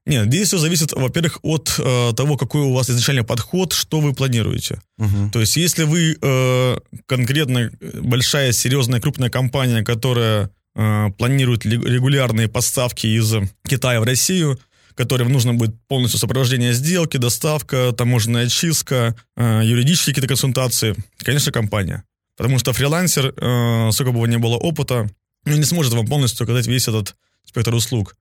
Нет, 0.06 0.26
здесь 0.26 0.48
все 0.48 0.58
зависит, 0.58 0.92
во-первых, 0.92 1.40
от 1.42 1.74
э, 1.78 2.12
того, 2.16 2.36
какой 2.36 2.62
у 2.62 2.72
вас 2.72 2.88
изначально 2.88 3.24
подход, 3.24 3.72
что 3.72 4.00
вы 4.00 4.14
планируете. 4.14 4.80
мгм. 4.98 5.30
То 5.32 5.40
есть, 5.40 5.56
если 5.56 5.82
вы 5.82 6.16
э, 6.20 6.78
конкретно 7.06 7.58
э, 7.58 8.00
большая, 8.00 8.52
серьезная, 8.52 9.00
крупная 9.00 9.30
компания, 9.30 9.82
которая 9.82 10.50
э, 10.76 11.10
планирует 11.18 11.66
регулярные 11.66 12.48
поставки 12.48 13.08
из 13.08 13.34
Китая 13.68 14.00
в 14.00 14.04
Россию, 14.04 14.60
которым 14.94 15.32
нужно 15.32 15.54
будет 15.54 15.74
полностью 15.88 16.20
сопровождение 16.20 16.72
сделки, 16.72 17.16
доставка, 17.16 17.92
таможенная 17.92 18.46
очистка, 18.46 19.16
э, 19.36 19.60
юридические 19.64 20.14
какие-то 20.14 20.28
консультации, 20.28 20.94
конечно, 21.18 21.50
компания. 21.50 22.04
Потому 22.36 22.58
что 22.60 22.72
фрилансер, 22.72 23.34
э, 23.36 23.90
сколько 23.92 24.12
бы 24.12 24.20
у 24.20 24.26
него 24.26 24.26
не 24.26 24.38
было 24.38 24.56
опыта, 24.56 25.10
ну, 25.44 25.56
не 25.56 25.64
сможет 25.64 25.92
вам 25.92 26.06
полностью 26.06 26.44
оказать 26.44 26.66
весь 26.66 26.86
этот 26.86 27.16
спектр 27.44 27.74
услуг. 27.74 28.16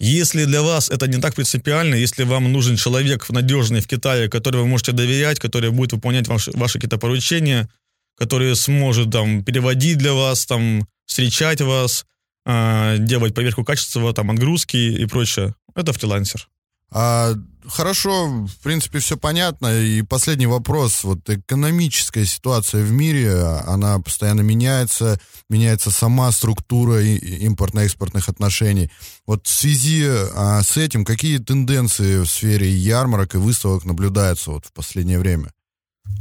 Если 0.00 0.44
для 0.44 0.62
вас 0.62 0.90
это 0.90 1.08
не 1.08 1.20
так 1.20 1.34
принципиально, 1.34 1.96
если 1.96 2.22
вам 2.22 2.52
нужен 2.52 2.76
человек 2.76 3.28
надежный 3.30 3.80
в 3.80 3.88
Китае, 3.88 4.28
который 4.28 4.60
вы 4.60 4.66
можете 4.66 4.92
доверять, 4.92 5.40
который 5.40 5.70
будет 5.70 5.92
выполнять 5.92 6.28
ваши, 6.28 6.52
ваши 6.52 6.74
какие-то 6.74 6.98
поручения, 6.98 7.68
который 8.16 8.54
сможет 8.54 9.10
там 9.10 9.42
переводить 9.44 9.98
для 9.98 10.12
вас, 10.12 10.46
там 10.46 10.86
встречать 11.06 11.60
вас, 11.60 12.06
а, 12.46 12.96
делать 12.98 13.34
проверку 13.34 13.64
качества, 13.64 14.12
там 14.14 14.30
отгрузки 14.30 14.76
и 14.76 15.06
прочее, 15.06 15.54
это 15.74 15.92
фрилансер. 15.92 16.48
А, 16.90 17.34
хорошо, 17.66 18.46
в 18.46 18.56
принципе, 18.62 18.98
все 18.98 19.16
понятно. 19.16 19.80
И 19.80 20.02
последний 20.02 20.46
вопрос. 20.46 21.04
Вот 21.04 21.28
экономическая 21.28 22.24
ситуация 22.24 22.82
в 22.82 22.90
мире, 22.90 23.34
она 23.66 23.98
постоянно 23.98 24.40
меняется, 24.40 25.20
меняется 25.50 25.90
сама 25.90 26.32
структура 26.32 27.02
импортно-экспортных 27.02 28.28
отношений. 28.28 28.90
Вот 29.26 29.46
в 29.46 29.50
связи 29.50 30.04
а, 30.06 30.62
с 30.62 30.76
этим, 30.76 31.04
какие 31.04 31.38
тенденции 31.38 32.18
в 32.18 32.26
сфере 32.26 32.70
ярмарок 32.70 33.34
и 33.34 33.38
выставок 33.38 33.84
наблюдаются 33.84 34.50
вот 34.50 34.66
в 34.66 34.72
последнее 34.72 35.18
время? 35.18 35.52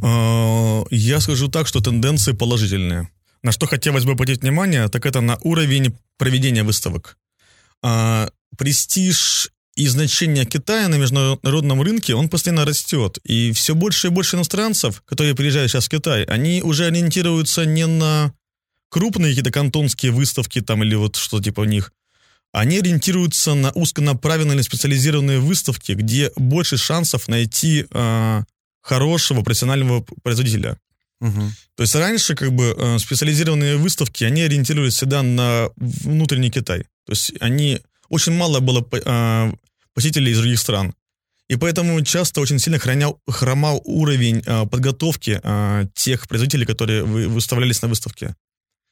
А, 0.03 0.83
Я 0.91 1.21
скажу 1.21 1.47
так, 1.47 1.67
что 1.67 1.81
тенденции 1.81 2.33
положительные. 2.33 3.09
На 3.43 3.51
что 3.51 3.67
хотелось 3.67 4.03
бы 4.03 4.13
обратить 4.13 4.41
внимание, 4.41 4.89
так 4.89 5.05
это 5.05 5.21
на 5.21 5.37
уровень 5.41 5.97
проведения 6.17 6.63
выставок. 6.63 7.17
А, 7.81 8.29
Престиж 8.57 9.51
и 9.77 9.87
значение 9.87 10.45
Китая 10.45 10.87
на 10.87 10.95
международном 10.95 11.83
рынке, 11.83 12.15
он 12.15 12.29
постоянно 12.29 12.65
растет. 12.65 13.19
И 13.23 13.51
все 13.51 13.75
больше 13.75 14.07
и 14.07 14.09
больше 14.09 14.35
иностранцев, 14.35 15.03
которые 15.05 15.35
приезжают 15.35 15.71
сейчас 15.71 15.85
в 15.85 15.89
Китай, 15.89 16.23
они 16.23 16.63
уже 16.63 16.85
ориентируются 16.85 17.63
не 17.63 17.85
на 17.85 18.33
крупные 18.89 19.31
какие-то 19.31 19.51
кантонские 19.51 20.11
выставки 20.11 20.61
там 20.61 20.83
или 20.83 20.95
вот 20.95 21.15
что 21.15 21.39
типа 21.39 21.61
у 21.61 21.65
них, 21.65 21.93
они 22.51 22.79
ориентируются 22.79 23.53
на 23.53 23.71
узконаправленные 23.71 24.63
специализированные 24.63 25.39
выставки, 25.39 25.91
где 25.91 26.31
больше 26.35 26.77
шансов 26.77 27.27
найти 27.27 27.85
э, 27.91 28.43
хорошего 28.81 29.43
профессионального 29.43 30.03
производителя. 30.23 30.79
Мгм. 31.19 31.53
То 31.75 31.83
есть 31.83 31.93
раньше 31.93 32.33
как 32.33 32.51
бы 32.51 32.75
э, 32.75 32.97
специализированные 32.97 33.77
выставки, 33.77 34.23
они 34.23 34.41
ориентировались 34.41 34.95
всегда 34.95 35.21
на 35.21 35.69
внутренний 35.75 36.49
Китай. 36.49 36.85
То 37.05 37.11
есть 37.11 37.33
они 37.39 37.79
очень 38.09 38.33
мало 38.33 38.59
было 38.59 38.83
э, 38.91 39.51
посетителей 39.97 40.31
из 40.31 40.37
других 40.37 40.59
стран. 40.59 40.93
И 41.49 41.55
поэтому 41.55 41.99
часто 42.03 42.39
очень 42.39 42.59
сильно 42.59 42.77
хранял, 42.77 43.19
хромал 43.27 43.81
уровень 43.83 44.43
э, 44.45 44.67
подготовки 44.67 45.39
э, 45.41 45.87
тех 45.95 46.27
производителей, 46.27 46.67
которые 46.67 47.03
вы- 47.03 47.27
выставлялись 47.27 47.81
на 47.81 47.87
выставке. 47.87 48.35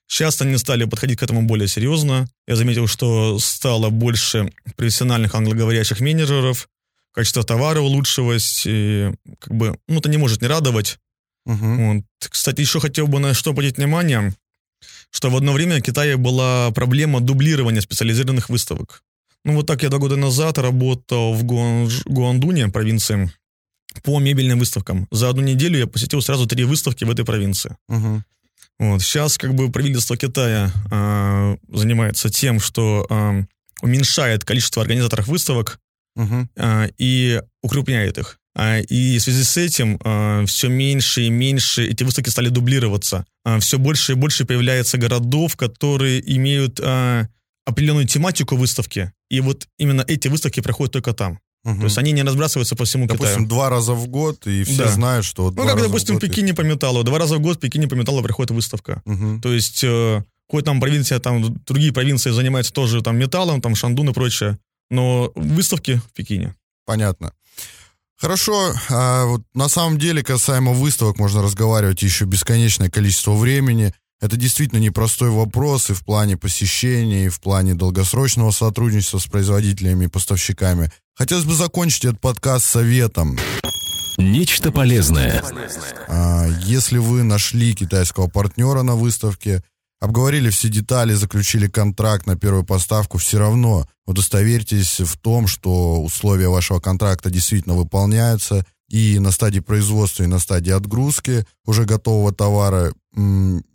Сейчас 0.08 0.42
они 0.42 0.58
стали 0.58 0.86
подходить 0.86 1.20
к 1.20 1.24
этому 1.24 1.44
более 1.44 1.68
серьезно. 1.68 2.28
Я 2.48 2.56
заметил, 2.56 2.88
что 2.88 3.38
стало 3.38 3.92
больше 3.92 4.52
профессиональных 4.78 5.36
англоговорящих 5.36 6.00
менеджеров, 6.00 6.68
качество 7.14 7.44
товара 7.44 7.82
улучшилось, 7.82 8.64
и 8.66 9.12
как 9.38 9.54
бы, 9.54 9.78
ну, 9.88 10.00
это 10.00 10.10
не 10.10 10.18
может 10.18 10.42
не 10.42 10.48
радовать. 10.48 10.98
Мгм. 11.46 11.98
Вот. 11.98 12.30
Кстати, 12.32 12.62
еще 12.62 12.80
хотел 12.80 13.06
бы 13.06 13.20
на 13.20 13.36
что 13.36 13.52
обратить 13.52 13.78
внимание, 13.78 14.34
что 15.12 15.30
в 15.30 15.38
одно 15.38 15.54
время 15.54 15.78
в 15.78 15.82
Китае 15.84 16.18
была 16.18 16.72
проблема 16.72 17.22
дублирования 17.22 17.82
специализированных 17.82 18.50
выставок. 18.50 19.04
Ну 19.46 19.54
вот 19.54 19.68
так 19.68 19.84
я 19.84 19.90
два 19.90 20.00
года 20.00 20.16
назад 20.18 20.58
работал 20.58 21.34
в 21.34 21.44
Гуанж- 21.44 22.02
Гуандуне, 22.06 22.68
провинции, 22.70 23.32
по 24.04 24.20
мебельным 24.20 24.60
выставкам. 24.60 25.08
За 25.12 25.30
одну 25.30 25.42
неделю 25.44 25.78
я 25.78 25.88
посетил 25.88 26.22
сразу 26.22 26.48
три 26.48 26.64
выставки 26.66 27.04
в 27.06 27.12
этой 27.12 27.24
провинции. 27.24 27.78
Мгм. 27.88 28.26
Вот. 28.80 29.02
Сейчас 29.02 29.38
как 29.38 29.54
бы 29.54 29.72
правительство 29.72 30.18
Китая 30.18 30.72
а, 30.92 31.56
занимается 31.72 32.30
тем, 32.30 32.60
что 32.60 33.06
а, 33.10 33.44
уменьшает 33.82 34.44
количество 34.44 34.82
организаторов 34.82 35.28
выставок 35.28 35.80
Мгм. 36.16 36.50
а, 36.58 36.88
и 36.98 37.42
укрупняет 37.62 38.18
их. 38.18 38.40
И 38.90 39.18
в 39.18 39.22
связи 39.22 39.44
с 39.44 39.58
этим 39.58 40.00
все 40.48 40.70
меньше 40.70 41.24
и 41.24 41.30
меньше 41.30 41.86
эти 41.88 42.04
выставки 42.04 42.30
стали 42.30 42.48
дублироваться. 42.48 43.26
Все 43.60 43.78
больше 43.78 44.14
и 44.14 44.16
больше 44.16 44.46
появляется 44.46 44.98
городов, 44.98 45.58
которые 45.58 46.22
имеют 46.38 46.80
а, 46.82 47.28
определенную 47.66 48.08
тематику 48.08 48.56
выставки. 48.56 49.12
И 49.30 49.42
вот 49.42 49.68
именно 49.78 50.04
эти 50.08 50.28
выставки 50.28 50.60
проходят 50.62 50.94
только 50.94 51.14
там. 51.14 51.40
Мгм. 51.64 51.80
То 51.80 51.84
есть 51.86 51.98
они 51.98 52.12
не 52.12 52.22
разбрасываются 52.22 52.76
по 52.76 52.86
всему 52.86 53.08
Допустим, 53.08 53.30
Китаю. 53.46 53.48
два 53.50 53.70
раза 53.70 53.94
в 53.94 54.08
год, 54.08 54.46
и 54.46 54.64
все 54.64 54.84
Да. 54.84 54.92
знают, 54.92 55.26
что 55.26 55.44
вот 55.46 55.56
Ну, 55.56 55.66
как, 55.66 55.82
допустим, 55.82 56.16
в 56.16 56.18
год 56.18 56.24
есть. 56.24 56.36
Пекине 56.36 56.54
по 56.54 56.62
металлу. 56.62 57.04
Два 57.04 57.18
раза 57.18 57.38
в 57.38 57.40
год 57.40 57.58
в 57.58 57.60
Пекине 57.60 57.88
по 57.88 57.96
металлу 57.96 58.22
проходит 58.22 58.52
выставка. 58.52 59.02
Мгм. 59.06 59.42
То 59.42 59.52
есть, 59.52 59.84
э, 59.84 60.24
хоть 60.48 60.64
там 60.66 60.80
провинция, 60.80 61.20
там 61.20 61.56
другие 61.66 61.92
провинции 61.92 62.30
занимаются 62.30 62.72
тоже 62.72 63.02
там 63.02 63.18
металлом, 63.18 63.62
там 63.62 63.74
Шандун 63.76 64.10
и 64.10 64.14
прочее, 64.14 64.60
но 64.92 65.32
выставки 65.36 65.96
в 66.08 66.14
Пекине. 66.14 66.54
Понятно. 66.86 67.34
Хорошо, 68.18 68.74
а 68.90 69.26
вот 69.26 69.42
на 69.54 69.68
самом 69.68 69.98
деле 69.98 70.24
касаемо 70.24 70.72
выставок 70.72 71.18
можно 71.18 71.42
разговаривать 71.42 72.02
еще 72.02 72.26
бесконечное 72.26 72.90
количество 72.90 73.34
времени. 73.34 73.94
Это 74.22 74.38
действительно 74.38 74.80
непростой 74.80 75.30
вопрос 75.30 75.90
и 75.90 75.94
в 75.94 76.04
плане 76.04 76.38
посещения, 76.38 77.26
и 77.26 77.30
в 77.30 77.42
плане 77.42 77.76
долгосрочного 77.76 78.52
сотрудничества 78.52 79.20
с 79.20 79.28
производителями 79.28 80.06
и 80.06 80.10
поставщиками. 80.10 80.92
Хотелось 81.16 81.46
бы 81.46 81.54
закончить 81.54 82.06
этот 82.06 82.22
подкаст 82.22 82.66
советом. 82.66 83.38
Нечто 84.18 84.72
полезное. 84.72 85.44
А, 86.08 86.48
Если 86.64 86.98
вы 86.98 87.24
нашли 87.24 87.74
китайского 87.74 88.28
партнера 88.28 88.82
на 88.82 88.96
выставке, 88.96 89.62
обговорили 90.00 90.50
все 90.50 90.70
детали, 90.70 91.14
заключили 91.14 91.68
контракт 91.68 92.26
на 92.26 92.38
первую 92.38 92.64
поставку, 92.64 93.18
все 93.18 93.40
равно 93.40 93.86
удостоверьтесь 94.06 95.02
в 95.02 95.18
том, 95.18 95.48
что 95.48 96.02
условия 96.02 96.48
вашего 96.48 96.80
контракта 96.80 97.30
действительно 97.30 97.76
выполняются, 97.76 98.66
и 98.90 99.20
на 99.20 99.32
стадии 99.32 99.60
производства, 99.60 100.24
и 100.24 100.28
на 100.28 100.40
стадии 100.40 100.72
отгрузки 100.72 101.46
уже 101.66 101.86
готового 101.86 102.32
товара. 102.32 102.94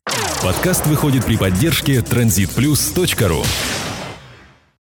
Подкаст 0.44 0.86
выходит 0.88 1.24
при 1.24 1.38
поддержке 1.38 2.00
transitplus.ru. 2.00 3.46